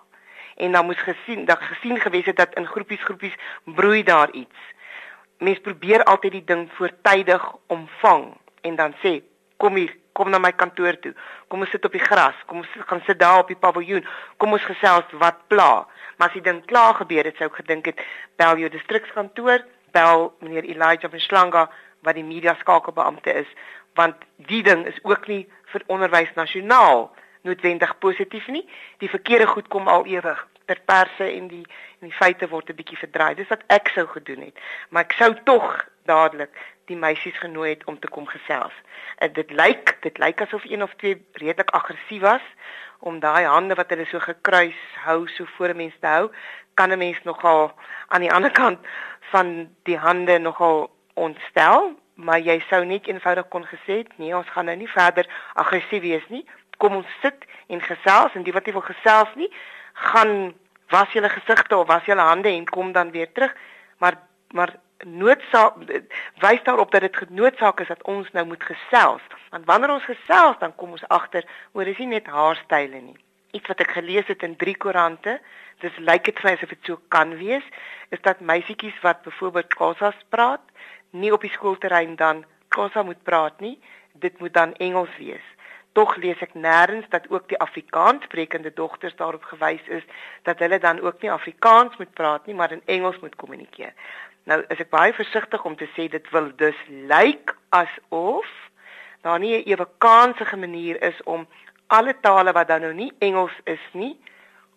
en 0.55 0.71
dan 0.71 0.85
moes 0.85 1.01
gesien 1.01 1.45
dat 1.45 1.59
gesien 1.61 1.99
gewees 1.99 2.25
het 2.25 2.37
dat 2.37 2.53
in 2.55 2.67
groepies 2.67 3.03
groepies 3.03 3.35
broei 3.65 4.03
daar 4.03 4.31
iets. 4.31 4.59
Mens 5.37 5.59
probeer 5.59 6.03
altyd 6.03 6.31
die 6.31 6.45
ding 6.45 6.69
voortydig 6.71 7.55
omvang 7.67 8.33
en 8.61 8.75
dan 8.75 8.93
sê 9.01 9.21
kom 9.57 9.75
hier, 9.75 9.95
kom 10.13 10.29
na 10.29 10.39
my 10.39 10.51
kantoor 10.51 10.97
toe. 11.01 11.13
Kom 11.47 11.65
ons 11.65 11.71
sit 11.73 11.85
op 11.85 11.91
die 11.91 12.03
gras, 12.03 12.37
kom 12.45 12.61
ons 12.63 12.75
gaan 12.89 13.01
sit 13.07 13.19
daar 13.19 13.43
op 13.43 13.51
die 13.51 13.59
paviljoen. 13.59 14.05
Kom 14.37 14.53
ons 14.53 14.65
gesels 14.65 15.17
wat 15.21 15.41
pla. 15.47 15.87
Maar 16.17 16.27
as 16.27 16.37
die 16.37 16.45
ding 16.45 16.61
klaar 16.69 16.93
gebeur 17.01 17.25
het, 17.25 17.37
sou 17.37 17.49
ek 17.49 17.61
gedink 17.63 17.89
het 17.91 18.03
bel 18.41 18.61
jou 18.61 18.69
distrikskantoor, 18.69 19.65
bel 19.93 20.29
meneer 20.41 20.69
Elijah 20.69 21.09
van 21.09 21.19
Slanga 21.19 21.67
wat 22.03 22.15
die 22.15 22.25
media 22.27 22.55
skakelbeampte 22.59 23.33
is, 23.43 23.49
want 23.95 24.15
die 24.49 24.63
ding 24.65 24.85
is 24.89 24.97
ook 25.03 25.27
nie 25.27 25.43
vir 25.71 25.85
onderwys 25.87 26.33
nasionaal 26.35 27.07
noodwendig 27.47 27.97
positief 27.99 28.47
nie. 28.47 28.63
Die 29.03 29.09
verkeerde 29.11 29.47
goed 29.47 29.69
kom 29.71 29.87
al 29.87 30.05
ewig 30.09 30.47
ter 30.65 30.79
perse 30.85 31.25
en 31.27 31.47
die 31.51 31.65
en 31.99 32.09
die 32.09 32.17
feite 32.17 32.47
word 32.51 32.69
'n 32.69 32.75
bietjie 32.75 32.97
verdraai. 32.97 33.35
Dis 33.35 33.47
wat 33.47 33.63
ek 33.67 33.87
sou 33.95 34.05
gedoen 34.07 34.41
het. 34.41 34.57
Maar 34.89 35.03
ek 35.03 35.13
sou 35.13 35.33
tog 35.43 35.87
dadelik 36.05 36.51
die 36.85 36.97
meisies 36.97 37.37
genooi 37.39 37.69
het 37.69 37.85
om 37.85 37.99
te 37.99 38.07
kom 38.07 38.25
gesels. 38.27 38.73
En 39.17 39.33
dit 39.33 39.51
lyk, 39.51 39.97
dit 40.01 40.17
lyk 40.17 40.41
asof 40.41 40.63
een 40.65 40.83
of 40.83 40.93
twee 40.97 41.25
redelik 41.31 41.69
aggressief 41.69 42.21
was 42.21 42.41
om 42.99 43.19
daai 43.19 43.45
hande 43.45 43.75
wat 43.75 43.89
hulle 43.89 44.05
so 44.05 44.19
gekruis 44.19 44.79
hou 45.03 45.27
so 45.27 45.45
voor 45.55 45.69
'n 45.69 45.77
mens 45.77 45.93
te 45.99 46.07
hou, 46.07 46.31
kan 46.73 46.91
'n 46.91 46.97
mens 46.97 47.23
nogal 47.23 47.71
aan 48.07 48.21
die 48.21 48.31
ander 48.31 48.51
kant 48.51 48.79
van 49.19 49.69
die 49.83 49.97
hande 49.97 50.39
nogal 50.39 50.91
ontstel, 51.13 51.99
maar 52.13 52.39
jy 52.39 52.63
sou 52.69 52.85
net 52.85 53.07
eenvoudig 53.07 53.47
kon 53.47 53.65
gesê 53.65 53.97
het, 54.01 54.17
nee, 54.17 54.35
ons 54.37 54.49
gaan 54.49 54.65
nou 54.65 54.77
nie 54.77 54.89
verder 54.89 55.27
aggressief 55.53 56.01
wees 56.01 56.27
nie. 56.27 56.45
Kom 56.77 56.95
ons 56.95 57.07
sit 57.21 57.45
en 57.67 57.81
gesels 57.81 58.33
en 58.33 58.43
die 58.43 58.53
wat 58.53 58.65
nie 58.65 58.73
wil 58.73 58.85
gesels 58.85 59.35
nie, 59.35 59.49
gaan 59.93 60.53
was 60.89 61.11
julle 61.11 61.29
gesigte 61.29 61.77
of 61.77 61.87
was 61.87 62.05
julle 62.05 62.21
hande 62.21 62.49
en 62.49 62.65
kom 62.65 62.91
dan 62.91 63.11
weer 63.11 63.31
terug. 63.31 63.55
Maar 63.97 64.15
maar 64.53 64.75
noodsaak 65.05 65.75
wys 66.41 66.63
daarop 66.63 66.91
dat 66.91 67.01
dit 67.01 67.17
genoodsaak 67.17 67.79
is 67.79 67.87
dat 67.87 68.03
ons 68.03 68.31
nou 68.31 68.45
moet 68.45 68.63
gesels. 68.63 69.21
Want 69.49 69.65
wanneer 69.65 69.93
ons 69.93 70.05
gesels, 70.09 70.57
dan 70.59 70.75
kom 70.75 70.91
ons 70.91 71.07
agter 71.07 71.45
oor 71.71 71.85
dis 71.85 71.97
nie 71.97 72.13
net 72.15 72.27
haarstyle 72.27 73.01
nie. 73.01 73.17
Iets 73.53 73.67
wat 73.67 73.83
ek 73.85 73.91
gelees 73.97 74.27
het 74.27 74.43
in 74.43 74.55
drie 74.57 74.75
koerante, 74.77 75.39
dis 75.81 75.97
lyk 75.97 76.25
dit 76.25 76.39
vir 76.39 76.51
asof 76.53 76.73
dit 76.73 76.89
so 76.89 77.01
kan 77.13 77.35
wees, 77.37 77.65
is 78.09 78.21
dat 78.21 78.41
meisietjies 78.41 78.97
wat 79.05 79.21
byvoorbeeld 79.25 79.73
Xhosa 79.75 80.13
praat, 80.29 80.63
nie 81.11 81.33
op 81.33 81.41
die 81.45 81.53
skoolterrein 81.53 82.15
dan 82.15 82.45
Xhosa 82.73 83.03
moet 83.03 83.21
praat 83.23 83.59
nie, 83.61 83.77
dit 84.13 84.39
moet 84.39 84.53
dan 84.53 84.73
Engels 84.81 85.13
wees. 85.17 85.45
Tog 85.93 86.15
lees 86.17 86.39
ek 86.41 86.55
nêrens 86.57 87.05
dat 87.13 87.27
ook 87.29 87.45
die 87.51 87.59
Afrikaanssprekende 87.61 88.71
dogters 88.73 89.13
daarop 89.15 89.43
gewys 89.45 89.83
is 89.93 90.05
dat 90.47 90.59
hulle 90.59 90.79
dan 90.81 91.01
ook 91.05 91.21
nie 91.21 91.31
Afrikaans 91.31 91.97
moet 92.01 92.13
praat 92.17 92.45
nie, 92.49 92.55
maar 92.57 92.71
in 92.71 92.81
Engels 92.85 93.19
moet 93.21 93.35
kommunikeer. 93.35 93.93
Nou 94.43 94.59
is 94.67 94.79
ek 94.83 94.89
baie 94.91 95.13
versigtig 95.15 95.63
om 95.63 95.75
te 95.79 95.87
sê 95.95 96.09
dit 96.11 96.29
wil 96.35 96.51
dus 96.59 96.79
lyk 96.89 97.55
asof 97.69 98.49
daar 99.23 99.39
nie 99.39 99.55
'n 99.55 99.69
ewe 99.71 99.87
kansige 99.97 100.57
manier 100.57 101.01
is 101.01 101.23
om 101.23 101.47
alle 101.87 102.15
tale 102.19 102.51
wat 102.51 102.67
dan 102.67 102.81
nou 102.81 102.93
nie 102.93 103.11
Engels 103.19 103.55
is 103.63 103.85
nie 103.91 104.17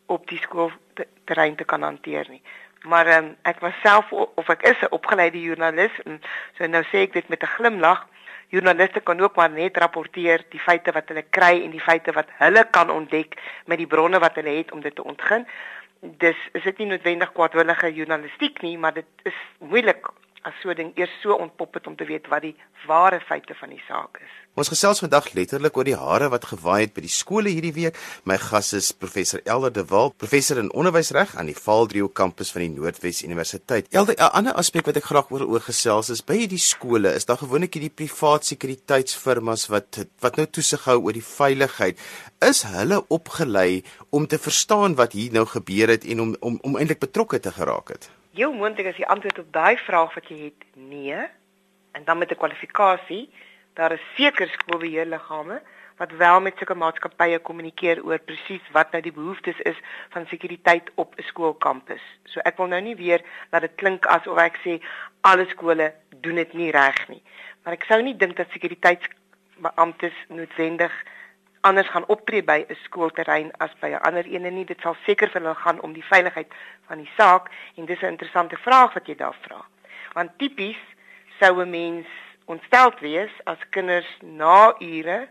op 0.07 0.27
die 0.29 0.39
skoolterrein 0.39 1.57
te 1.57 1.65
kan 1.65 1.83
hanteer 1.83 2.27
nie. 2.29 2.43
Maar 2.83 3.07
um, 3.19 3.37
ek 3.43 3.61
was 3.61 3.75
self 3.83 4.13
of 4.13 4.49
ek 4.49 4.63
is 4.63 4.81
'n 4.83 4.95
opgeleide 4.95 5.41
joernalis 5.41 5.95
en 6.05 6.21
so 6.59 6.67
nou 6.67 6.83
sê 6.83 7.03
ek 7.07 7.13
dit 7.13 7.29
met 7.29 7.43
'n 7.43 7.55
glimlag. 7.57 8.07
Joernaliste 8.49 9.01
kan 9.01 9.21
ook 9.21 9.37
maar 9.37 9.51
net 9.51 9.77
rapporteer 9.77 10.45
die 10.49 10.61
feite 10.61 10.93
wat 10.93 11.09
hulle 11.09 11.25
kry 11.31 11.63
en 11.65 11.71
die 11.71 11.81
feite 11.81 12.13
wat 12.13 12.29
hulle 12.39 12.67
kan 12.71 12.91
ontdek 12.91 13.35
met 13.65 13.79
die 13.79 13.87
bronne 13.87 14.19
wat 14.19 14.35
hulle 14.35 14.51
het 14.57 14.73
om 14.73 14.81
dit 14.81 14.95
te 14.95 15.05
ontgin 15.05 15.47
dis 16.01 16.37
is 16.53 16.63
dit 16.63 16.79
nie 16.79 16.87
noodwendig 16.87 17.33
kwaadwillige 17.33 17.93
journalistiek 17.95 18.61
nie, 18.63 18.79
maar 18.79 18.95
dit 18.95 19.29
is 19.29 19.39
moeilik 19.59 20.09
as 20.43 20.55
so 20.61 20.71
'n 20.71 20.77
ding 20.77 20.93
eers 20.95 21.21
so 21.21 21.35
ontpop 21.35 21.75
het 21.75 21.87
om 21.87 21.97
te 21.97 22.05
weet 22.05 22.27
wat 22.27 22.43
die 22.43 22.57
ware 22.87 23.21
feite 23.21 23.55
van 23.55 23.69
die 23.69 23.83
saak 23.87 24.19
is. 24.21 24.35
Ons 24.57 24.71
gesels 24.73 25.03
vandag 25.03 25.27
letterlik 25.37 25.75
oor 25.77 25.85
die 25.85 25.99
hare 26.01 26.31
wat 26.33 26.47
gewaai 26.49 26.87
het 26.87 26.95
by 26.97 27.03
die 27.05 27.13
skole 27.13 27.51
hierdie 27.53 27.75
week. 27.77 27.99
My 28.25 28.39
gas 28.41 28.71
is 28.73 28.87
professor 28.97 29.43
Elder 29.45 29.69
de 29.69 29.83
Walt, 29.91 30.15
professor 30.17 30.57
in 30.57 30.71
onderwysreg 30.73 31.35
aan 31.37 31.51
die 31.51 31.57
Valdrio 31.59 32.09
kampus 32.09 32.55
van 32.55 32.65
die 32.65 32.71
Noordwes 32.73 33.21
Universiteit. 33.27 33.91
Elder, 33.93 34.17
'n 34.17 34.33
ander 34.33 34.57
aspek 34.57 34.87
wat 34.89 34.97
ek 34.97 35.11
graag 35.13 35.29
oor 35.31 35.45
oor 35.45 35.61
gesels 35.61 36.09
is 36.09 36.25
by 36.25 36.47
die 36.49 36.57
skole 36.57 37.13
is 37.13 37.29
daar 37.29 37.37
gewoonlik 37.37 37.75
hierdie 37.75 37.93
privaat 37.93 38.49
sekuriteitsfirmas 38.49 39.69
wat 39.69 40.07
wat 40.25 40.37
nou 40.37 40.47
toesig 40.47 40.85
hou 40.85 41.05
oor 41.05 41.13
die 41.13 41.29
veiligheid. 41.37 41.99
Is 42.41 42.63
hulle 42.63 43.05
opgelei 43.09 43.85
om 44.11 44.27
te 44.27 44.39
verstaan 44.39 44.97
wat 44.97 45.13
hier 45.13 45.33
nou 45.33 45.45
gebeur 45.45 45.89
het 45.89 46.05
en 46.05 46.21
om 46.21 46.37
om 46.41 46.59
om 46.63 46.77
eintlik 46.77 47.01
betrokke 47.01 47.41
te 47.41 47.53
geraak 47.53 47.89
het? 47.89 48.09
Heel 48.33 48.53
moontlik 48.53 48.87
as 48.87 48.97
die 48.97 49.07
antwoord 49.07 49.39
op 49.39 49.53
daai 49.53 49.77
vraag 49.77 50.15
wat 50.15 50.25
jy 50.29 50.45
het 50.49 50.65
nee 50.75 51.29
en 51.93 52.05
dan 52.05 52.19
met 52.19 52.31
'n 52.31 52.41
kwalifikasie 52.41 53.29
daar 53.77 53.93
is 53.93 54.05
seker 54.17 54.49
skoolbeheerliggame 54.49 55.61
wat 55.97 56.11
wel 56.11 56.41
met 56.41 56.57
sulke 56.57 56.75
maatskappye 56.75 57.39
kommunikeer 57.49 58.03
oor 58.05 58.19
presies 58.19 58.65
wat 58.73 58.93
nou 58.93 59.01
die 59.05 59.13
behoeftes 59.13 59.61
is 59.69 59.77
van 60.15 60.27
sekuriteit 60.33 60.91
op 60.95 61.15
'n 61.17 61.23
skoolkampus. 61.23 62.05
So 62.25 62.41
ek 62.41 62.57
wil 62.57 62.67
nou 62.67 62.81
nie 62.81 62.97
weer 62.97 63.21
dat 63.51 63.61
dit 63.61 63.75
klink 63.75 64.07
asof 64.07 64.39
ek 64.39 64.57
sê 64.65 64.81
alle 65.21 65.47
skole 65.49 65.95
doen 66.21 66.35
dit 66.35 66.53
nie 66.53 66.71
reg 66.71 67.09
nie. 67.09 67.23
Maar 67.65 67.73
ek 67.73 67.85
sou 67.85 68.03
nie 68.03 68.17
dink 68.17 68.37
dat 68.37 68.51
sekuriteitsbeamptes 68.51 70.15
noodwendig 70.29 70.93
anders 71.61 71.89
gaan 71.89 72.07
optree 72.07 72.43
by 72.43 72.65
'n 72.69 72.77
skoolterrein 72.83 73.51
as 73.59 73.73
by 73.81 73.89
'n 73.89 74.05
ander 74.09 74.25
ene 74.25 74.51
nie. 74.51 74.65
Dit 74.65 74.81
sal 74.81 74.97
seker 75.07 75.29
vir 75.29 75.43
hulle 75.43 75.55
gaan 75.55 75.81
om 75.81 75.93
die 75.93 76.05
veiligheid 76.05 76.53
van 76.87 76.99
die 76.99 77.11
saak 77.17 77.51
en 77.77 77.85
dis 77.85 78.01
'n 78.01 78.15
interessante 78.15 78.57
vraag 78.57 78.93
wat 78.95 79.07
jy 79.07 79.15
daar 79.15 79.37
vra. 79.41 79.65
Want 80.13 80.39
tipies 80.39 80.81
sou 81.41 81.63
'n 81.63 81.71
mens 81.71 82.07
ontsteld 82.47 83.01
wees 83.01 83.33
as 83.45 83.59
kinders 83.71 84.09
na 84.23 84.75
ure 84.79 85.29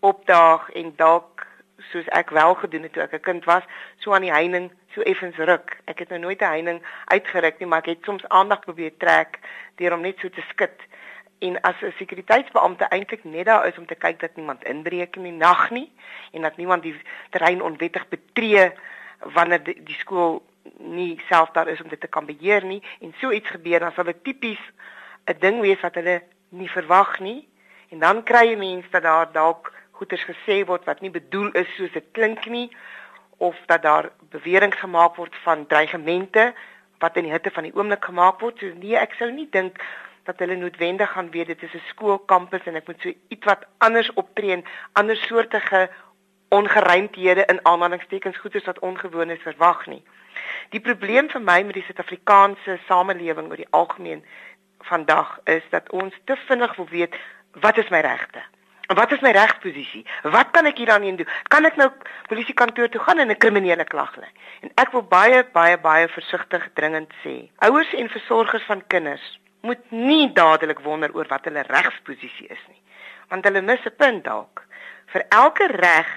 opdaag 0.00 0.70
en 0.78 0.92
dalk 0.96 1.46
soos 1.90 2.06
ek 2.14 2.30
wel 2.30 2.54
gedoen 2.54 2.82
het 2.86 2.92
toe 2.92 3.02
ek 3.02 3.14
'n 3.14 3.20
kind 3.20 3.44
was, 3.44 3.62
so 3.98 4.14
aan 4.14 4.26
die 4.26 4.32
heining 4.32 4.70
so 4.94 5.00
effens 5.00 5.36
ruk. 5.36 5.78
Ek 5.84 5.98
het 5.98 6.08
nou 6.08 6.20
nooit 6.20 6.40
'n 6.40 6.54
heining 6.54 6.82
uitgeruk 7.06 7.58
nie, 7.58 7.68
maar 7.68 7.78
ek 7.78 7.86
het 7.86 8.04
soms 8.04 8.28
aandag 8.28 8.60
probeer 8.60 8.92
trek 8.98 9.38
deur 9.76 9.92
om 9.92 10.00
net 10.00 10.18
so 10.18 10.28
te 10.28 10.42
skud 10.50 10.78
en 11.42 11.60
as 11.60 11.74
'n 11.82 11.94
sekuriteitsbeampte 11.98 12.84
eintlik 12.84 13.24
net 13.24 13.44
daar 13.44 13.66
is 13.66 13.78
om 13.78 13.86
te 13.86 13.94
kyk 13.94 14.20
dat 14.20 14.36
niemand 14.36 14.64
inbreek 14.64 15.16
in 15.16 15.22
die 15.22 15.32
nag 15.32 15.70
nie 15.70 15.92
en 16.32 16.42
dat 16.42 16.56
niemand 16.56 16.82
die 16.82 17.00
terrein 17.30 17.62
onwettig 17.62 18.08
betree 18.08 18.72
wanneer 19.18 19.62
die, 19.62 19.82
die 19.82 19.94
skool 19.94 20.42
nie 20.78 21.20
self 21.28 21.50
daar 21.50 21.68
is 21.68 21.82
om 21.82 21.88
dit 21.88 22.00
te 22.00 22.06
kan 22.06 22.26
beheer 22.26 22.64
nie 22.64 22.82
en 23.00 23.14
so 23.20 23.30
iets 23.30 23.48
gebeur 23.48 23.80
dan 23.80 23.92
sal 23.92 24.04
dit 24.04 24.24
tipies 24.24 24.60
'n 25.26 25.38
ding 25.38 25.60
wees 25.60 25.80
wat 25.80 25.94
hulle 25.94 26.22
nie 26.52 26.68
verwag 26.70 27.18
nie 27.20 27.40
en 27.92 28.02
dan 28.04 28.22
kry 28.28 28.46
jy 28.50 28.58
mense 28.60 28.90
dat 28.92 29.02
daar 29.08 29.32
dalk 29.32 29.72
goeters 29.98 30.24
gesê 30.28 30.62
word 30.68 30.84
wat 30.88 31.00
nie 31.00 31.12
bedoel 31.12 31.50
is 31.62 31.68
soos 31.76 31.92
dit 31.92 32.12
klink 32.12 32.46
nie 32.46 32.68
of 33.42 33.58
dat 33.66 33.82
daar 33.82 34.10
bewering 34.30 34.74
gemaak 34.74 35.16
word 35.16 35.34
van 35.44 35.66
dreigemente 35.66 36.52
wat 37.02 37.16
in 37.16 37.28
die 37.28 37.34
hitte 37.34 37.50
van 37.50 37.66
die 37.68 37.74
oomblik 37.74 38.04
gemaak 38.04 38.40
word 38.40 38.58
so 38.62 38.72
nee 38.78 38.96
ek 38.98 39.18
sou 39.18 39.30
nie 39.30 39.48
dink 39.50 39.80
dat 40.28 40.38
hulle 40.38 40.56
noodwendig 40.56 41.10
gaan 41.12 41.30
weet 41.30 41.46
dit 41.46 41.62
is 41.62 41.74
'n 41.74 41.88
skoolkampus 41.88 42.66
en 42.66 42.76
ek 42.76 42.86
moet 42.86 43.00
so 43.00 43.12
ietwat 43.28 43.66
anders 43.78 44.12
optree 44.12 44.52
en 44.52 44.64
ander 44.92 45.16
soortige 45.16 45.90
ongeruimthede 46.48 47.44
in 47.44 47.64
aanhalingstekens 47.64 48.38
goeders 48.38 48.64
wat 48.64 48.78
ongewoon 48.78 49.30
is 49.30 49.42
verwag 49.42 49.86
nie. 49.86 50.02
Die 50.70 50.80
probleem 50.80 51.28
vir 51.28 51.40
my 51.40 51.62
met 51.62 51.74
die 51.74 51.84
Suid-Afrikaanse 51.86 52.78
samelewing 52.86 53.48
oor 53.50 53.56
die 53.56 53.70
algemeen 53.70 54.24
vandag 54.82 55.38
is 55.44 55.62
dat 55.70 55.90
ons 55.90 56.14
te 56.24 56.36
vinnig 56.36 56.76
wil 56.76 56.88
weet 56.88 57.16
wat 57.60 57.78
is 57.78 57.88
my 57.88 58.00
regte? 58.00 58.42
Wat 58.86 59.12
is 59.12 59.20
my 59.20 59.30
regsposisie? 59.30 60.04
Wat 60.22 60.50
kan 60.52 60.66
ek 60.68 60.76
hieraan 60.82 61.04
doen? 61.16 61.28
Kan 61.48 61.64
ek 61.64 61.76
nou 61.80 61.88
polisiekantoor 62.28 62.88
toe 62.88 63.00
gaan 63.00 63.18
en 63.18 63.30
'n 63.30 63.38
kriminele 63.38 63.84
klag 63.84 64.16
lê? 64.16 64.28
En 64.60 64.70
ek 64.74 64.92
wil 64.92 65.02
baie 65.02 65.44
baie 65.52 65.78
baie 65.78 66.08
versigtig 66.08 66.68
dringend 66.74 67.12
sê, 67.24 67.48
ouers 67.58 67.92
en 67.94 68.08
versorgers 68.08 68.64
van 68.64 68.86
kinders 68.86 69.38
moet 69.62 69.90
nie 69.90 70.32
dadelik 70.32 70.80
wonder 70.80 71.14
oor 71.14 71.26
wat 71.28 71.44
hulle 71.44 71.62
regsposisie 71.62 72.48
is 72.48 72.64
nie. 72.68 72.82
Want 73.28 73.44
hulle 73.44 73.62
mis 73.62 73.84
'n 73.86 73.96
punt 73.96 74.24
dalk. 74.24 74.62
Vir 75.06 75.24
elke 75.28 75.66
reg 75.66 76.08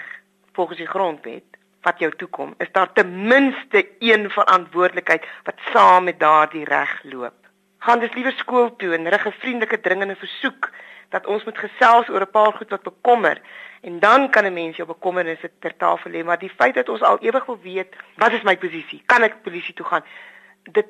volgens 0.54 0.78
die 0.78 0.88
grondwet 0.88 1.44
wat 1.82 2.00
jou 2.00 2.12
toekom, 2.12 2.56
is 2.58 2.72
daar 2.72 2.94
ten 2.94 3.28
minste 3.28 3.88
een 4.00 4.30
verantwoordelikheid 4.30 5.26
wat 5.44 5.56
saam 5.72 6.04
met 6.04 6.20
daardie 6.20 6.66
reg 6.66 7.04
loop. 7.04 7.45
Gaan 7.86 8.00
dus 8.00 8.14
liewer 8.14 8.34
skool 8.34 8.76
toe 8.82 8.96
en 8.96 9.10
rig 9.10 9.26
'n 9.28 9.40
vriendelike 9.42 9.80
dringende 9.80 10.16
versoek 10.16 10.72
dat 11.10 11.26
ons 11.26 11.44
moet 11.44 11.58
gesels 11.58 12.10
oor 12.10 12.22
'n 12.22 12.32
paar 12.32 12.54
goed 12.54 12.70
wat 12.70 12.84
bekommer 12.84 13.42
en 13.82 14.00
dan 14.00 14.30
kan 14.30 14.46
'n 14.46 14.54
mens 14.54 14.76
jou 14.76 14.88
bekommernisse 14.88 15.52
ter 15.60 15.78
tafel 15.78 16.12
lê, 16.12 16.24
maar 16.24 16.40
die 16.40 16.50
feit 16.50 16.76
dat 16.76 16.90
ons 16.90 17.02
al 17.02 17.18
ewig 17.22 17.46
wil 17.46 17.60
weet, 17.62 17.96
wat 18.16 18.32
is 18.32 18.42
my 18.42 18.58
posisie? 18.58 19.04
Kan 19.06 19.22
ek 19.22 19.42
polisie 19.42 19.74
toe 19.74 19.86
gaan? 19.86 20.04
Dit 20.64 20.86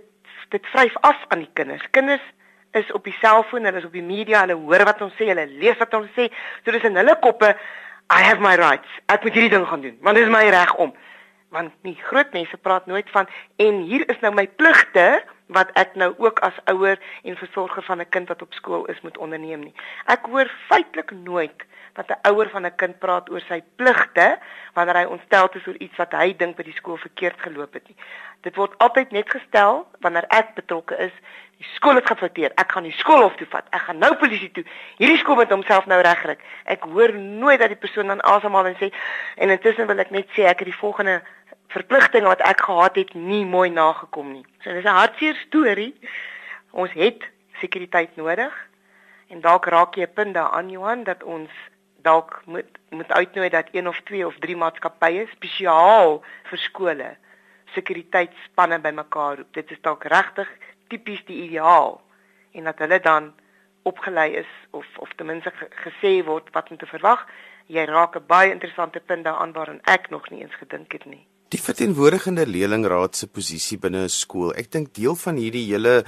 dit 0.50 0.66
vryf 0.66 0.98
af 1.02 1.26
aan 1.28 1.40
die 1.40 1.50
kinders. 1.54 1.90
Kinders 1.92 2.22
is 2.72 2.92
op 2.92 3.04
die 3.04 3.18
selfoon, 3.20 3.66
hulle 3.66 3.78
is 3.78 3.86
op 3.86 3.92
die 3.92 4.04
media, 4.04 4.40
hulle 4.40 4.54
hoor 4.54 4.84
wat 4.84 5.02
ons 5.02 5.14
sê, 5.14 5.26
hulle 5.26 5.48
lees 5.48 5.78
wat 5.78 5.94
ons 5.94 6.10
sê. 6.16 6.32
So 6.64 6.72
dis 6.72 6.84
in 6.84 6.96
hulle 6.96 7.20
koppe, 7.20 7.56
I 8.14 8.22
have 8.24 8.40
my 8.40 8.56
rights. 8.56 8.90
Ek 9.06 9.24
moet 9.24 9.34
hierdie 9.34 9.58
ding 9.58 9.68
gaan 9.68 9.82
doen, 9.82 9.98
want 10.02 10.16
dit 10.16 10.26
is 10.26 10.32
my 10.32 10.50
reg 10.50 10.74
om. 10.76 10.96
Want 11.50 11.74
nie 11.82 11.98
groot 12.02 12.32
mense 12.34 12.58
praat 12.58 12.86
nooit 12.86 13.10
van 13.10 13.28
en 13.56 13.82
hier 13.82 14.10
is 14.10 14.20
nou 14.22 14.34
my 14.34 14.48
pligte 14.48 15.24
wat 15.48 15.72
ek 15.74 15.96
nou 15.96 16.14
ook 16.18 16.40
as 16.40 16.58
ouer 16.72 17.00
en 17.24 17.38
versorger 17.38 17.84
van 17.84 18.02
'n 18.02 18.10
kind 18.10 18.28
wat 18.28 18.42
op 18.42 18.54
skool 18.54 18.86
is 18.86 19.02
moet 19.02 19.18
onderneem 19.18 19.60
nie. 19.60 19.76
Ek 20.06 20.26
hoor 20.26 20.52
feitelik 20.68 21.12
nooit 21.12 21.66
dat 21.94 22.10
'n 22.10 22.28
ouer 22.30 22.50
van 22.50 22.66
'n 22.66 22.76
kind 22.76 23.00
praat 23.00 23.30
oor 23.30 23.42
sy 23.48 23.64
pligte 23.76 24.40
wanneer 24.74 24.96
hy 24.96 25.06
ontstel 25.06 25.50
is 25.54 25.68
oor 25.68 25.78
iets 25.78 25.98
wat 25.98 26.12
hy 26.12 26.36
dink 26.38 26.56
by 26.56 26.64
die 26.64 26.74
skool 26.74 26.98
verkeerd 26.98 27.40
geloop 27.42 27.74
het 27.74 27.88
nie. 27.88 27.96
Dit 28.42 28.56
word 28.56 28.78
altyd 28.78 29.12
net 29.12 29.30
gestel 29.30 29.88
wanneer 30.00 30.26
ek 30.28 30.56
betrokke 30.56 30.98
is 30.98 31.14
Die 31.56 31.68
skool 31.76 31.96
het 31.96 32.08
gefouteer. 32.10 32.52
Ek 32.60 32.72
gaan 32.72 32.84
die 32.84 32.96
skool 33.00 33.22
hof 33.24 33.36
toe 33.40 33.48
vat. 33.48 33.68
Ek 33.72 33.86
gaan 33.88 34.02
nou 34.04 34.12
polisie 34.20 34.50
toe. 34.52 34.64
Hierdie 35.00 35.20
skool 35.22 35.40
moet 35.40 35.54
homself 35.54 35.88
nou 35.88 36.02
regkry. 36.04 36.36
Ek 36.68 36.84
hoor 36.92 37.14
nooit 37.16 37.62
dat 37.62 37.72
die 37.72 37.80
persoon 37.80 38.12
dan 38.12 38.24
asemhaal 38.28 38.74
en 38.74 38.78
sê 38.82 38.92
en 39.40 39.54
intussen 39.56 39.88
wil 39.88 40.04
ek 40.04 40.12
net 40.12 40.28
sê 40.36 40.50
ek 40.50 40.66
het 40.66 40.72
die 40.72 40.82
volgende 40.82 41.22
verpligting 41.68 42.26
wat 42.26 42.42
ek 42.42 42.62
gehad 42.62 42.96
het 42.96 43.14
nie 43.14 43.46
mooi 43.46 43.70
nagekom 43.70 44.32
nie. 44.32 44.46
So 44.64 44.74
dis 44.74 44.84
'n 44.84 45.00
hartseer 45.02 45.36
storie. 45.36 45.96
Ons 46.72 46.92
het 46.92 47.24
sekuriteit 47.60 48.16
nodig 48.16 48.54
en 49.30 49.42
dalk 49.42 49.66
raak 49.66 49.96
jy 49.96 50.04
'n 50.04 50.14
punt 50.14 50.34
daaraan 50.34 50.70
Johan 50.70 51.04
dat 51.04 51.24
ons 51.24 51.50
dalk 52.02 52.42
moet 52.46 52.70
moet 52.90 53.12
uitnooi 53.12 53.50
dat 53.50 53.68
een 53.72 53.88
of 53.88 54.00
twee 54.04 54.28
of 54.28 54.36
drie 54.40 54.56
maatskappye 54.56 55.28
spesiaal 55.32 56.24
vir 56.50 56.58
skole 56.58 57.18
sekuriteitsspanne 57.74 58.80
bymekaar 58.80 59.38
roep. 59.38 59.54
Dit 59.54 59.72
is 59.72 59.82
dalk 59.82 60.04
regtig 60.04 60.50
tipies 60.88 61.26
die 61.26 61.44
ideaal 61.48 62.02
en 62.52 62.64
dat 62.64 62.80
hulle 62.80 63.00
dan 63.00 63.34
opgelei 63.84 64.32
is 64.42 64.52
of 64.72 64.86
of 64.98 65.10
ten 65.16 65.26
minste 65.26 65.52
gesê 65.84 66.24
word 66.26 66.50
wat 66.52 66.70
om 66.70 66.78
te 66.78 66.86
verwag. 66.86 67.28
Jy 67.68 67.86
raak 67.86 68.16
'n 68.16 68.28
baie 68.28 68.52
interessante 68.52 69.00
punt 69.00 69.24
daaraan 69.24 69.54
waarin 69.54 69.82
ek 69.84 70.10
nog 70.10 70.30
nie 70.30 70.42
eens 70.42 70.56
gedink 70.56 70.92
het 70.92 71.06
nie. 71.06 71.26
Die 71.56 71.64
verteenwoordigende 71.64 72.44
leerlingraad 72.44 73.16
se 73.16 73.28
posisie 73.32 73.78
binne 73.80 74.02
'n 74.04 74.10
skool. 74.12 74.52
Ek 74.60 74.68
dink 74.74 74.90
deel 74.94 75.16
van 75.16 75.38
hierdie 75.40 75.64
hele 75.72 76.04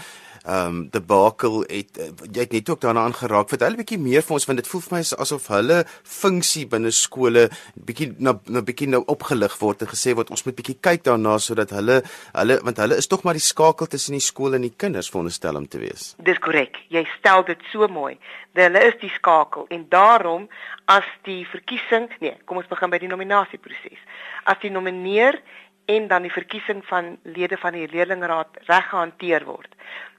ehm 0.45 0.67
um, 0.67 0.89
debakel 0.91 1.61
het 1.67 1.97
uh, 1.97 2.09
jy 2.31 2.45
het 2.45 2.51
net 2.51 2.69
ook 2.69 2.81
daarna 2.81 3.03
aangeraak. 3.03 3.49
Vertel 3.49 3.71
'n 3.71 3.81
bietjie 3.81 3.99
meer 3.99 4.21
vir 4.21 4.33
ons 4.33 4.45
want 4.45 4.59
dit 4.59 4.67
voel 4.67 4.81
vir 4.81 4.97
my 4.97 5.03
asof 5.23 5.47
hulle 5.47 5.83
funksie 6.03 6.65
binne 6.67 6.91
skole 6.91 7.49
bietjie 7.75 8.13
na 8.19 8.39
na 8.47 8.61
bietjie 8.61 8.87
nou 8.87 9.03
opgelig 9.07 9.57
word 9.59 9.81
en 9.81 9.87
gesê 9.87 10.15
word 10.15 10.29
ons 10.29 10.45
moet 10.45 10.55
bietjie 10.55 10.77
kyk 10.81 11.03
daarna 11.03 11.37
sodat 11.39 11.69
hulle 11.69 12.01
hulle 12.33 12.59
want 12.63 12.77
hulle 12.77 12.97
is 12.97 13.07
tog 13.07 13.23
maar 13.23 13.33
die 13.33 13.49
skakel 13.51 13.87
tussen 13.87 14.13
die 14.13 14.23
skool 14.23 14.53
en 14.53 14.61
die 14.61 14.73
kinders 14.77 15.09
veronderstel 15.09 15.55
om 15.55 15.67
te 15.67 15.79
wees. 15.79 16.15
Dis 16.17 16.39
korrek. 16.39 16.77
Jy 16.89 17.05
stel 17.17 17.43
dit 17.43 17.61
so 17.71 17.87
mooi. 17.87 18.17
Hulle 18.53 18.81
is 18.87 18.97
die 19.01 19.13
skakel 19.19 19.67
en 19.69 19.85
daarom 19.89 20.47
as 20.85 21.05
die 21.23 21.45
verkiesing, 21.45 22.09
nee, 22.19 22.37
kom 22.45 22.57
ons 22.57 22.67
begin 22.67 22.89
by 22.89 22.97
die 22.97 23.11
nominasieproses. 23.11 23.99
As 24.45 24.59
die 24.61 24.71
nomineer 24.71 25.41
en 25.87 26.07
dan 26.07 26.25
die 26.25 26.33
verkiesing 26.33 26.83
van 26.87 27.17
lede 27.23 27.57
van 27.57 27.75
die 27.77 27.87
leerlingraad 27.91 28.63
reg 28.67 28.89
gehanteer 28.91 29.45
word 29.47 29.75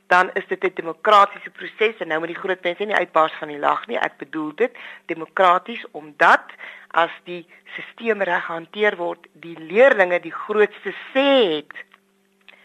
dan 0.08 0.30
is 0.32 0.46
dit 0.48 0.64
'n 0.64 0.74
demokratiese 0.74 1.50
proses 1.50 1.96
en 1.98 2.08
nou 2.08 2.20
met 2.20 2.32
die 2.32 2.42
groot 2.42 2.62
mense 2.62 2.84
nie 2.84 2.94
uitbars 2.94 3.32
van 3.32 3.48
die 3.48 3.58
lag 3.58 3.86
nie. 3.86 3.98
Ek 3.98 4.16
bedoel 4.16 4.54
dit 4.54 4.72
demokraties 5.06 5.84
omdat 5.90 6.44
as 6.88 7.10
die 7.24 7.46
stelsel 7.64 8.22
reg 8.22 8.44
gehanteer 8.44 8.96
word, 8.96 9.26
die 9.32 9.58
leerdlinge 9.58 10.20
die 10.20 10.32
grootste 10.32 10.94
sê 11.12 11.56
het 11.56 11.72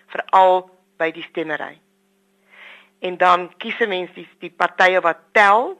veral 0.07 0.69
by 0.97 1.11
die 1.11 1.23
stemmery. 1.23 1.79
En 2.99 3.17
dan 3.17 3.49
kies 3.57 3.77
mense 3.77 4.13
die, 4.13 4.27
die 4.39 4.51
partye 4.51 5.01
wat 5.01 5.19
tel 5.31 5.79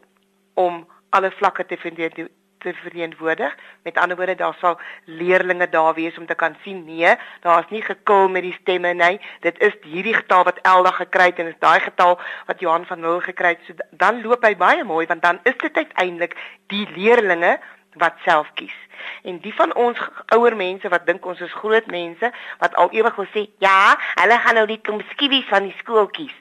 om 0.53 0.88
alle 1.10 1.32
vlakke 1.32 1.65
te 1.65 1.77
verdienen 1.77 2.29
te 2.63 2.74
verantwoordig. 2.74 3.55
Met 3.84 3.98
ander 3.98 4.17
woorde, 4.17 4.36
daar 4.36 4.55
sal 4.60 4.79
leerlinge 5.05 5.70
daar 5.70 5.93
wees 5.93 6.17
om 6.17 6.25
te 6.25 6.36
kan 6.36 6.55
sien 6.63 6.86
nee, 6.86 7.15
daar's 7.41 7.70
nie 7.70 7.82
gekil 7.82 8.29
met 8.29 8.43
die 8.43 8.55
stemme 8.62 8.93
nie. 8.93 9.20
Dit 9.46 9.60
is 9.60 9.75
hierdie 9.82 10.13
getal 10.13 10.43
wat 10.43 10.62
Elda 10.62 10.91
gekry 10.91 11.29
het 11.32 11.39
en 11.43 11.51
is 11.51 11.60
daai 11.60 11.79
getal 11.79 12.20
wat 12.48 12.60
Johan 12.60 12.86
van 12.86 13.00
Nul 13.00 13.20
gekry 13.20 13.55
het. 13.55 13.67
So 13.67 13.74
dan 13.91 14.22
loop 14.22 14.46
hy 14.48 14.55
baie 14.55 14.84
mooi 14.84 15.05
want 15.08 15.22
dan 15.22 15.39
is 15.43 15.58
dit 15.62 15.77
uiteindelik 15.77 16.38
die 16.74 16.88
leerlinge 16.96 17.60
wat 18.01 18.17
self 18.25 18.50
kies. 18.53 18.75
En 19.24 19.38
die 19.43 19.53
van 19.53 19.75
ons 19.75 20.00
ouer 20.36 20.55
mense 20.55 20.89
wat 20.89 21.05
dink 21.05 21.25
ons 21.25 21.39
is 21.39 21.60
groot 21.62 21.86
mense 21.91 22.32
wat 22.60 22.75
al 22.75 22.89
ewig 22.91 23.15
wil 23.15 23.29
sê, 23.36 23.46
ja, 23.60 23.93
hulle 24.24 24.39
gaan 24.39 24.62
nou 24.62 24.65
die 24.67 24.82
komskiewies 24.82 25.48
van 25.51 25.67
die 25.67 25.75
skool 25.84 26.08
kies. 26.08 26.36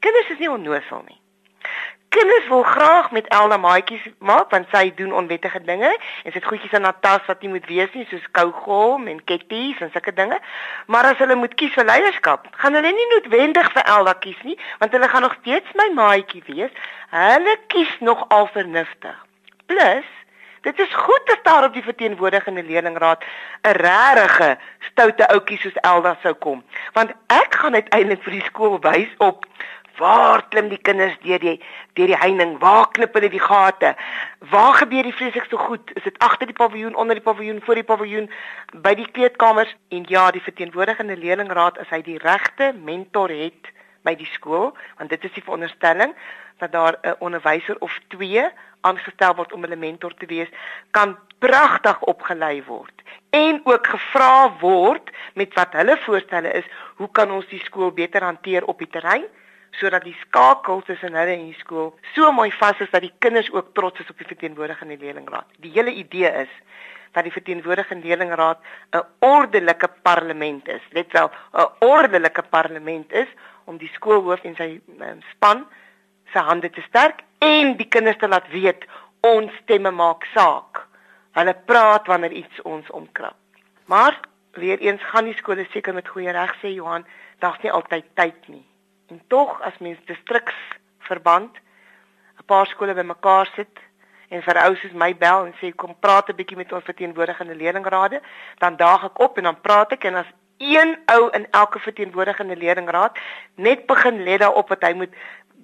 Kinders 0.00 0.30
is 0.36 0.40
nie 0.40 0.50
onnoosel 0.50 1.02
nie 1.08 1.20
kinders 2.16 2.48
wil 2.48 2.62
graag 2.62 3.10
met 3.10 3.28
Elna 3.28 3.56
maatjies 3.60 4.04
maak 4.18 4.50
want 4.54 4.70
sy 4.72 4.88
doen 4.96 5.12
onwettige 5.12 5.60
dinge 5.68 5.90
en 5.92 6.30
sy 6.30 6.38
het 6.38 6.48
goedjies 6.48 6.76
in 6.78 6.88
haar 6.88 6.98
tas 7.04 7.24
wat 7.28 7.44
nie 7.44 7.52
moet 7.52 7.68
wees 7.68 7.92
nie 7.98 8.06
soos 8.10 8.24
kougom 8.38 9.06
en 9.12 9.22
ketties 9.30 9.82
en 9.84 9.92
sulke 9.92 10.14
dinge. 10.16 10.38
Maar 10.92 11.12
as 11.12 11.20
hulle 11.22 11.36
moet 11.36 11.56
kies 11.60 11.74
vir 11.76 11.88
leierskap, 11.92 12.48
gaan 12.62 12.78
hulle 12.78 12.92
nie 12.96 13.08
noodwendig 13.14 13.72
vir 13.76 13.88
Elna 13.96 14.16
kies 14.26 14.42
nie 14.48 14.58
want 14.82 14.96
hulle 14.96 15.10
gaan 15.12 15.26
nog 15.28 15.36
steeds 15.42 15.80
my 15.80 15.90
maatjie 16.00 16.44
wees. 16.48 16.84
Hulle 17.12 17.58
kies 17.72 17.96
nog 18.00 18.24
al 18.28 18.48
vernuftig. 18.56 19.18
Plus 19.66 20.14
Dit 20.66 20.78
is 20.78 20.94
goed 20.94 21.20
dat 21.24 21.38
daar 21.42 21.64
op 21.64 21.72
die 21.72 21.82
verteenwoordigende 21.82 22.62
leerlingraad 22.62 23.24
'n 23.62 23.70
regte 23.70 24.58
stoute 24.78 25.28
ouetjie 25.28 25.58
soos 25.58 25.76
Elda 25.80 26.16
sou 26.22 26.34
kom, 26.34 26.64
want 26.92 27.10
ek 27.26 27.54
gaan 27.54 27.74
uiteindelik 27.74 28.22
vir 28.22 28.32
die 28.32 28.46
skool 28.48 28.80
wys 28.80 29.12
op 29.18 29.46
Waar 29.98 30.42
klim 30.48 30.68
die 30.68 30.78
kinders 30.78 31.16
deur 31.22 31.38
die 31.38 31.56
deur 31.96 32.10
die 32.12 32.18
heining? 32.20 32.58
Waar 32.58 32.90
knip 32.92 33.14
hulle 33.16 33.30
die 33.32 33.40
gate? 33.40 33.94
Waar 34.50 34.74
gebeur 34.74 35.02
die 35.08 35.14
vreeslikste 35.14 35.56
goed? 35.56 35.92
Is 35.94 36.02
dit 36.02 36.18
agter 36.18 36.46
die 36.46 36.56
paviljoen, 36.56 36.94
onder 36.94 37.16
die 37.16 37.24
paviljoen, 37.24 37.62
voor 37.64 37.80
die 37.80 37.86
paviljoen, 37.86 38.30
by 38.84 38.94
die 38.94 39.08
kleedkamers? 39.10 39.72
En 39.88 40.04
ja, 40.08 40.30
die 40.30 40.44
verteenwoordigende 40.44 41.16
leerlingraad 41.16 41.78
as 41.78 41.92
hy 41.94 42.02
die 42.04 42.18
regte 42.22 42.72
mentor 42.76 43.32
het 43.32 43.72
by 44.06 44.14
die 44.14 44.28
skool, 44.34 44.74
want 44.98 45.10
dit 45.10 45.24
is 45.24 45.34
die 45.34 45.42
veronderstelling 45.42 46.14
dat 46.58 46.72
daar 46.72 46.96
'n 47.02 47.16
onderwyser 47.18 47.76
of 47.80 47.98
twee 48.08 48.44
aangestel 48.80 49.34
word 49.34 49.52
om 49.52 49.62
hulle 49.62 49.76
mentor 49.76 50.14
te 50.14 50.26
wees, 50.26 50.48
kan 50.90 51.18
pragtig 51.38 52.00
opgelei 52.00 52.62
word 52.64 52.96
en 53.30 53.60
ook 53.64 53.86
gevra 53.86 54.52
word 54.60 55.10
met 55.34 55.54
wat 55.54 55.72
hulle 55.72 55.96
voorstelle 56.04 56.52
is, 56.52 56.68
hoe 56.96 57.08
kan 57.12 57.30
ons 57.30 57.48
die 57.52 57.60
skool 57.64 57.92
beter 57.92 58.24
hanteer 58.24 58.64
op 58.64 58.78
die 58.78 58.90
terrein? 58.90 59.26
Sodat 59.78 60.04
die 60.04 60.16
skakel 60.20 60.82
tussen 60.86 61.14
hulle 61.14 61.36
en 61.36 61.48
die 61.50 61.60
skool 61.60 61.92
so 62.14 62.32
mooi 62.32 62.50
vas 62.60 62.80
is 62.80 62.90
dat 62.90 63.04
die 63.04 63.12
kinders 63.18 63.50
ook 63.52 63.74
trots 63.74 64.00
is 64.00 64.10
op 64.10 64.18
die 64.18 64.28
verteenwoordigende 64.28 64.96
leerlingraad. 65.00 65.48
Die 65.64 65.72
hele 65.74 65.92
idee 65.92 66.30
is 66.44 66.52
dat 67.16 67.24
die 67.24 67.32
verteenwoordigende 67.32 68.06
leerlingraad 68.06 68.58
'n 68.92 69.04
ordelike 69.18 69.88
parlement 70.02 70.68
is. 70.68 70.82
Let 70.90 71.12
wel, 71.12 71.30
'n 71.52 71.68
ordelike 71.78 72.42
parlement 72.42 73.12
is 73.12 73.28
om 73.64 73.76
die 73.76 73.90
skoolhoof 73.92 74.44
en 74.44 74.54
sy 74.56 74.80
um, 75.00 75.22
span 75.30 75.66
se 76.32 76.38
hande 76.38 76.70
te 76.70 76.80
sterk 76.80 77.22
en 77.38 77.76
die 77.76 77.88
kinders 77.88 78.18
te 78.18 78.28
laat 78.28 78.48
weet 78.48 78.84
ons 79.20 79.52
stemme 79.62 79.90
maak 79.90 80.24
saak. 80.34 80.86
Hulle 81.32 81.54
praat 81.54 82.06
wanneer 82.06 82.32
iets 82.32 82.62
ons 82.62 82.90
omkrap. 82.90 83.36
Maar 83.86 84.20
weer 84.52 84.78
eens 84.78 85.02
gaan 85.02 85.24
die 85.24 85.36
skole 85.36 85.66
seker 85.70 85.94
met 85.94 86.08
goeie 86.08 86.32
reg 86.32 86.54
sê 86.62 86.72
Johan, 86.74 87.06
daar's 87.38 87.60
nie 87.62 87.72
altyd 87.72 88.04
tyd 88.14 88.48
nie. 88.48 88.64
En 89.08 89.20
tog 89.26 89.60
as 89.62 89.78
mens 89.78 89.98
distriksverband 90.04 91.52
'n 92.38 92.44
paar 92.46 92.66
skole 92.66 92.94
bymekaar 92.94 93.46
sit 93.54 93.78
en 94.28 94.42
vir 94.42 94.56
ou 94.64 94.74
soos 94.76 94.92
my 94.92 95.14
bel 95.16 95.46
en 95.46 95.54
sê 95.60 95.74
kom 95.74 95.94
praat 96.00 96.28
'n 96.28 96.36
bietjie 96.36 96.56
met 96.56 96.72
ons 96.72 96.84
verteenwoordigende 96.84 97.54
leerlingrade, 97.54 98.20
dan 98.58 98.76
daag 98.76 99.04
ek 99.04 99.18
op 99.18 99.38
en 99.38 99.44
dan 99.44 99.60
praat 99.60 99.92
ek 99.92 100.04
en 100.04 100.14
as 100.14 100.30
een 100.58 100.98
ou 101.06 101.30
in 101.30 101.46
elke 101.50 101.78
verteenwoordigende 101.78 102.56
leerlingraad 102.56 103.18
net 103.54 103.86
begin 103.86 104.22
let 104.22 104.40
daarop 104.40 104.68
wat 104.68 104.82
hy 104.82 104.92
moet 104.92 105.14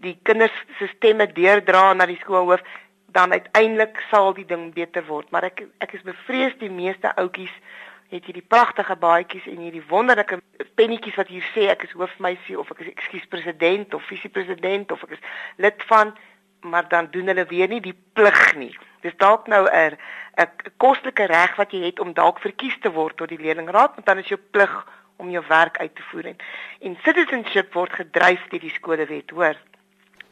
die 0.02 0.18
kinders 0.22 0.64
se 0.78 0.86
stemme 0.86 1.26
deurdra 1.32 1.92
na 1.92 2.06
die 2.06 2.18
skoolhoof, 2.18 2.62
dan 3.06 3.32
uiteindelik 3.32 4.00
sal 4.10 4.32
die 4.34 4.46
ding 4.46 4.72
beter 4.74 5.04
word. 5.06 5.30
Maar 5.30 5.44
ek 5.44 5.64
ek 5.84 5.92
is 5.92 6.02
bevrees 6.02 6.54
die 6.58 6.70
meeste 6.70 7.12
ouetjies 7.16 7.54
het 8.12 8.24
hierdie 8.28 8.44
pragtige 8.48 8.96
baadjies 8.96 9.46
en 9.48 9.62
hierdie 9.64 9.84
wonderlike 9.88 10.40
pennetjies 10.76 11.16
wat 11.16 11.30
hier 11.32 11.44
sê 11.54 11.68
ek 11.72 11.86
is 11.86 11.94
hoofmeisie 11.96 12.58
of 12.60 12.70
ek 12.74 12.84
is 12.84 12.92
ekskuus 12.92 13.28
president 13.32 13.94
of 13.96 14.04
visiepresident 14.10 14.92
of 14.92 15.02
ek 15.08 15.16
is 15.16 15.24
lid 15.56 15.86
van 15.88 16.12
maar 16.62 16.88
dan 16.88 17.08
doen 17.10 17.26
hulle 17.26 17.44
weer 17.50 17.68
nie 17.68 17.80
die 17.82 17.96
plig 18.12 18.54
nie. 18.54 18.72
Dis 19.02 19.16
dalk 19.18 19.48
nou 19.50 19.66
'n 19.66 19.96
'n 20.38 20.48
kostelike 20.76 21.26
reg 21.26 21.56
wat 21.56 21.72
jy 21.72 21.80
het 21.84 22.00
om 22.00 22.12
dalk 22.12 22.38
verkies 22.38 22.78
te 22.80 22.90
word 22.90 23.16
tot 23.16 23.28
die 23.28 23.38
leerlingraad, 23.38 23.94
want 23.94 24.06
dan 24.06 24.18
is 24.18 24.28
jou 24.28 24.40
plig 24.50 24.86
om 25.16 25.30
jou 25.30 25.44
werk 25.48 25.78
uit 25.78 25.94
te 25.94 26.02
voer 26.02 26.26
en 26.26 26.36
en 26.80 26.96
citizenship 27.02 27.74
word 27.74 27.92
gedryf 27.92 28.48
deur 28.48 28.60
die 28.60 28.70
skolewet, 28.70 29.30
hoor. 29.30 29.56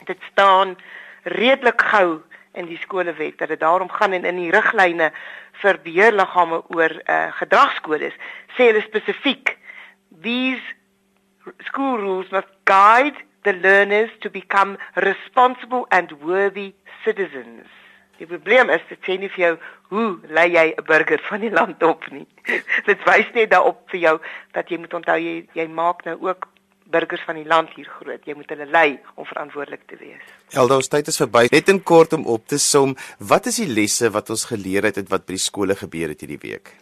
Dit 0.04 0.18
staan 0.30 0.76
redelik 1.22 1.82
gou 1.82 2.22
in 2.52 2.66
die 2.66 2.78
skolewet 2.82 3.38
dat 3.38 3.48
dit 3.48 3.60
daarom 3.60 3.90
gaan 3.90 4.12
en 4.12 4.24
in 4.24 4.36
die 4.36 4.50
riglyne 4.50 5.10
vir 5.62 5.78
beheerliggame 5.84 6.62
oor 6.74 6.96
uh, 7.04 7.30
gedragskodes 7.38 8.16
sê 8.56 8.70
hulle 8.70 8.82
spesifiek 8.82 9.56
these 10.22 10.62
school 11.68 11.98
rules 11.98 12.30
must 12.30 12.48
guide 12.64 13.16
the 13.44 13.52
learners 13.52 14.10
to 14.20 14.30
become 14.30 14.76
responsible 14.96 15.86
and 15.90 16.12
worthy 16.20 16.74
citizens. 17.04 17.66
Die 18.18 18.26
probleem 18.26 18.68
is 18.68 18.82
dit 18.88 19.00
sê 19.06 19.16
nie 19.16 19.30
vir 19.32 19.44
jou 19.44 19.52
hoe 19.90 20.08
lei 20.28 20.50
jy 20.52 20.66
'n 20.76 20.84
burger 20.84 21.20
van 21.28 21.40
die 21.40 21.50
land 21.50 21.82
op 21.82 22.04
nie. 22.12 22.26
dit 22.90 23.04
wys 23.08 23.30
net 23.32 23.50
daarop 23.50 23.80
vir 23.90 24.00
jou 24.00 24.16
dat 24.52 24.68
jy 24.68 24.78
moet 24.78 24.94
onthou 24.94 25.16
jy 25.16 25.48
jy 25.56 25.66
maak 25.68 26.04
nou 26.04 26.18
ook 26.20 26.48
burgers 26.90 27.22
van 27.26 27.38
die 27.38 27.46
land 27.48 27.72
hier 27.76 27.88
groot. 27.88 28.24
Jy 28.26 28.34
moet 28.38 28.50
hulle 28.52 28.66
lei 28.70 28.98
om 29.14 29.26
verantwoordelik 29.28 29.86
te 29.90 29.98
wees. 30.00 30.24
Elda, 30.50 30.78
ons 30.80 30.90
tyd 30.90 31.08
is 31.12 31.20
verby. 31.20 31.46
Net 31.52 31.70
in 31.72 31.82
kort 31.86 32.14
om 32.16 32.26
op 32.30 32.46
te 32.50 32.58
som, 32.58 32.96
wat 33.32 33.46
is 33.50 33.60
die 33.62 33.70
lesse 33.70 34.10
wat 34.14 34.30
ons 34.34 34.46
geleer 34.50 34.88
het 34.90 35.00
uit 35.00 35.10
wat 35.12 35.26
by 35.28 35.36
die 35.36 35.42
skole 35.42 35.76
gebeur 35.78 36.12
het 36.12 36.24
hierdie 36.24 36.40
week? 36.42 36.74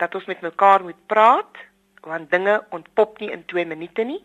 Dat 0.00 0.14
ons 0.18 0.26
met 0.30 0.42
mekaar 0.42 0.84
moet 0.86 0.98
praat, 1.10 1.60
want 2.06 2.30
dinge 2.30 2.58
ontpop 2.74 3.20
nie 3.22 3.30
in 3.34 3.44
2 3.50 3.66
minute 3.66 4.06
nie. 4.06 4.20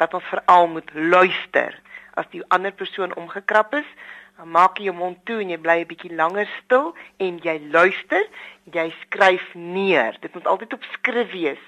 Dat 0.00 0.14
ons 0.14 0.26
veral 0.32 0.68
moet 0.68 0.90
luister. 0.94 1.76
As 2.14 2.28
die 2.32 2.44
ander 2.54 2.72
persoon 2.72 3.14
omgekrap 3.18 3.74
is, 3.74 3.88
dan 4.38 4.50
maak 4.50 4.78
jy 4.78 4.88
jou 4.90 4.96
mond 4.98 5.20
toe 5.28 5.38
en 5.42 5.50
jy 5.50 5.58
bly 5.62 5.78
'n 5.82 5.90
bietjie 5.90 6.14
langer 6.14 6.48
stil 6.64 6.94
en 7.18 7.38
jy 7.38 7.56
luister, 7.70 8.24
jy 8.72 8.90
skryf 9.02 9.54
neer. 9.54 10.16
Dit 10.20 10.34
moet 10.34 10.46
altyd 10.46 10.72
op 10.72 10.82
skrif 10.92 11.30
wees 11.32 11.62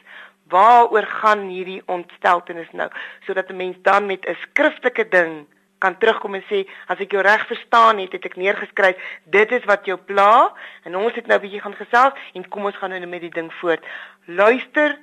waaroor 0.48 1.06
gaan 1.06 1.48
hierdie 1.48 1.82
ontsteltenis 1.87 2.70
nou 2.72 2.88
sodat 3.26 3.50
'n 3.50 3.56
mens 3.56 3.76
dan 3.82 4.06
met 4.06 4.24
'n 4.26 4.37
skriftelike 4.42 5.09
ding 5.09 5.46
kan 5.78 5.98
terugkom 5.98 6.35
en 6.35 6.44
sê 6.48 6.64
as 6.88 6.98
ek 6.98 7.12
jou 7.12 7.22
reg 7.22 7.46
verstaan 7.46 7.98
het, 7.98 8.12
het 8.12 8.24
ek 8.24 8.37
neergeskryf 8.37 8.96
dit 9.24 9.52
is 9.52 9.64
wat 9.64 9.85
jou 9.85 9.98
pla 9.98 10.52
en 10.85 10.96
ons 10.96 11.14
het 11.14 11.26
nou 11.26 11.38
'n 11.38 11.42
bietjie 11.42 11.61
gaan 11.61 11.76
gesels 11.76 12.14
en 12.35 12.48
kom 12.48 12.64
ons 12.64 12.76
gaan 12.76 12.90
nou 12.90 13.06
met 13.06 13.20
die 13.20 13.30
ding 13.30 13.52
voort. 13.61 13.85
Luister 14.24 14.98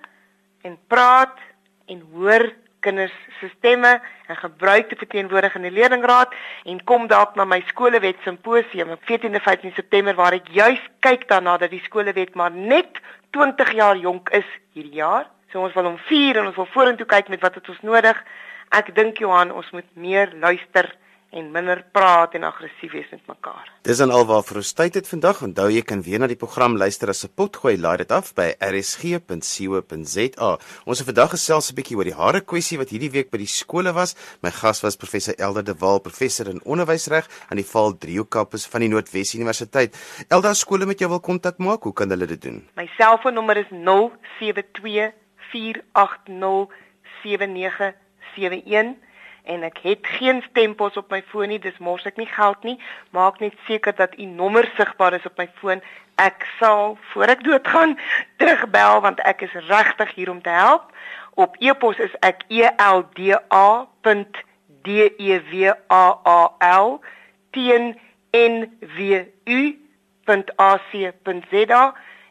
en 0.62 0.78
praat 0.88 1.38
en 1.88 2.02
hoor 2.14 2.54
kinders 2.84 3.14
se 3.40 3.50
stemme 3.58 3.94
en 4.28 4.40
gebruik 4.40 4.90
te 4.90 5.00
verteenwoordig 5.00 5.56
in 5.60 5.68
die 5.68 5.74
leerlingraad 5.74 6.36
en 6.70 6.84
kom 6.90 7.08
dalk 7.12 7.38
na 7.40 7.46
my 7.48 7.62
skolewet 7.72 8.20
simposium 8.28 8.94
op 8.96 9.04
14de 9.10 9.42
15 9.42 9.76
September 9.80 10.16
waar 10.20 10.38
ek 10.38 10.52
juis 10.52 10.82
kyk 11.06 11.28
daarna 11.32 11.58
dat 11.62 11.72
die 11.72 11.84
skolewet 11.88 12.36
maar 12.40 12.52
net 12.52 13.00
20 13.34 13.72
jaar 13.74 13.98
jonk 13.98 14.30
is 14.30 14.50
hierdie 14.76 15.00
jaar. 15.02 15.30
So 15.52 15.62
ons 15.62 15.74
wil 15.78 15.92
hom 15.92 16.00
vier 16.10 16.38
en 16.38 16.50
ons 16.50 16.58
wil 16.58 16.70
vorentoe 16.74 17.08
kyk 17.10 17.32
met 17.34 17.42
wat 17.42 17.56
het 17.58 17.70
ons 17.70 17.82
nodig. 17.86 18.20
Ek 18.74 18.94
dink 18.98 19.20
Johan, 19.22 19.52
ons 19.54 19.70
moet 19.74 19.90
meer 19.94 20.34
luister 20.42 20.90
en 21.34 21.50
minder 21.52 21.82
praat 21.92 22.36
en 22.38 22.44
aggressief 22.46 22.92
wees 22.94 23.10
met 23.12 23.22
mekaar. 23.28 23.72
Dis 23.88 23.98
dan 24.02 24.12
alwaar 24.14 24.44
vir 24.46 24.60
ons 24.62 24.74
tyd 24.78 24.94
het 25.00 25.08
vandag. 25.10 25.42
Onthou 25.48 25.70
jy 25.74 25.82
kan 25.82 26.04
weer 26.06 26.22
na 26.22 26.28
die 26.30 26.38
program 26.40 26.78
luister 26.78 27.10
as 27.10 27.24
'n 27.26 27.34
potgooi. 27.36 27.78
Laai 27.78 27.98
dit 27.98 28.12
af 28.12 28.34
by 28.36 28.54
rsg.co.za. 28.60 30.50
Ons 30.86 31.00
het 31.00 31.08
vandag 31.08 31.30
gesels 31.32 31.72
'n 31.72 31.76
bietjie 31.76 31.98
oor 31.98 32.04
die 32.04 32.20
hare 32.22 32.42
kwessie 32.42 32.78
wat 32.78 32.90
hierdie 32.90 33.12
week 33.12 33.32
by 33.32 33.38
die 33.38 33.48
skole 33.48 33.94
was. 33.94 34.16
My 34.42 34.52
gas 34.52 34.82
was 34.84 34.96
professor 34.96 35.34
Elder 35.38 35.64
de 35.64 35.76
Waal, 35.76 36.00
professor 36.00 36.48
in 36.48 36.62
onderwysreg 36.64 37.28
aan 37.50 37.58
die 37.58 37.66
Vaal 37.66 37.98
Driehoek 37.98 38.30
kampus 38.30 38.66
van 38.66 38.82
die 38.82 38.90
Noordwes 38.90 39.34
Universiteit. 39.34 39.96
Elder 40.30 40.56
skole 40.56 40.86
met 40.86 41.00
jou 41.00 41.10
wil 41.10 41.20
kontak 41.20 41.58
maak, 41.58 41.84
hoe 41.84 41.94
kan 41.94 42.10
hulle 42.10 42.26
dit 42.26 42.42
doen? 42.42 42.68
My 42.76 42.90
selfoonnommer 42.98 43.58
is 43.58 43.70
072 43.70 45.14
480 45.52 46.68
7971 47.24 49.13
en 49.44 49.64
ek 49.64 49.78
het 49.84 50.08
geen 50.18 50.42
stempels 50.50 50.98
op 50.98 51.12
my 51.12 51.24
foon 51.32 51.48
nie, 51.52 51.60
dis 51.60 51.78
mors 51.84 52.06
ek 52.08 52.18
nie 52.18 52.30
geld 52.32 52.64
nie. 52.64 52.80
Maak 53.12 53.40
net 53.44 53.54
seker 53.68 53.96
dat 53.96 54.18
u 54.20 54.26
nommer 54.26 54.72
sigbaar 54.78 55.14
is 55.14 55.26
op 55.28 55.38
my 55.38 55.50
foon. 55.60 55.82
Ek 56.22 56.48
sal 56.60 56.98
voor 57.12 57.24
ek 57.34 57.44
doodgaan 57.44 58.00
terugbel 58.38 59.02
want 59.02 59.20
ek 59.28 59.42
is 59.48 59.54
regtig 59.68 60.16
hier 60.16 60.30
om 60.32 60.42
te 60.42 60.50
help. 60.54 60.92
Op 61.36 61.56
e-pos 61.60 61.98
is 61.98 62.16
ek 62.22 62.44
elda.dewal 62.78 63.80
tnwu.ac.za 67.54 68.64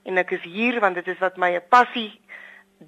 en 0.03 0.19
ek 0.19 0.31
is 0.35 0.43
hier 0.43 0.81
want 0.83 0.95
dit 0.99 1.09
is 1.09 1.19
wat 1.23 1.37
my 1.37 1.51
'n 1.55 1.63
passie 1.69 2.21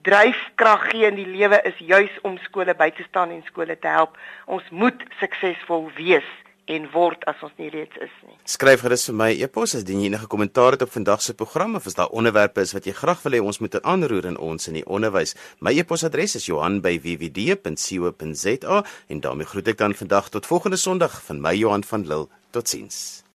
dryfkrag 0.02 0.90
gee 0.90 1.06
in 1.06 1.18
die 1.18 1.28
lewe 1.28 1.60
is 1.64 1.78
juis 1.78 2.14
om 2.22 2.38
skole 2.38 2.74
by 2.74 2.90
te 2.90 3.04
staan 3.08 3.30
en 3.30 3.42
skole 3.46 3.78
te 3.78 3.88
help. 3.88 4.16
Ons 4.46 4.64
moet 4.70 5.04
suksesvol 5.20 5.90
wees 5.96 6.28
en 6.66 6.90
word 6.92 7.24
as 7.28 7.36
ons 7.44 7.52
nie 7.60 7.68
reeds 7.72 7.96
is 8.00 8.12
nie. 8.24 8.36
Skryf 8.48 8.80
gerus 8.84 9.06
vir 9.10 9.16
my 9.18 9.30
e-pos 9.46 9.74
as 9.76 9.84
jy 9.88 9.96
enige 10.06 10.28
kommentaar 10.32 10.72
het 10.76 10.84
op 10.86 10.92
vandag 10.94 11.20
se 11.22 11.32
program 11.36 11.72
of 11.78 11.86
as 11.90 11.98
daar 11.98 12.14
onderwerpe 12.16 12.60
is 12.64 12.74
wat 12.76 12.86
jy 12.88 12.94
graag 12.96 13.20
wil 13.24 13.34
hê 13.36 13.40
ons 13.44 13.60
moet 13.60 13.74
aanroer 13.82 14.26
in 14.32 14.38
ons 14.38 14.68
in 14.70 14.76
die 14.80 14.86
onderwys. 14.86 15.32
My 15.60 15.72
e-posadres 15.76 16.32
is 16.40 16.48
Johan@wwd.co.za 16.48 18.76
en 19.08 19.20
daarmee 19.20 19.50
groet 19.52 19.68
ek 19.68 19.78
dan 19.78 19.94
vandag 19.94 20.28
tot 20.30 20.46
volgende 20.46 20.76
Sondag 20.76 21.22
van 21.22 21.40
my 21.40 21.54
Johan 21.54 21.84
van 21.84 22.06
Lille. 22.06 22.28
Totsiens. 22.50 23.23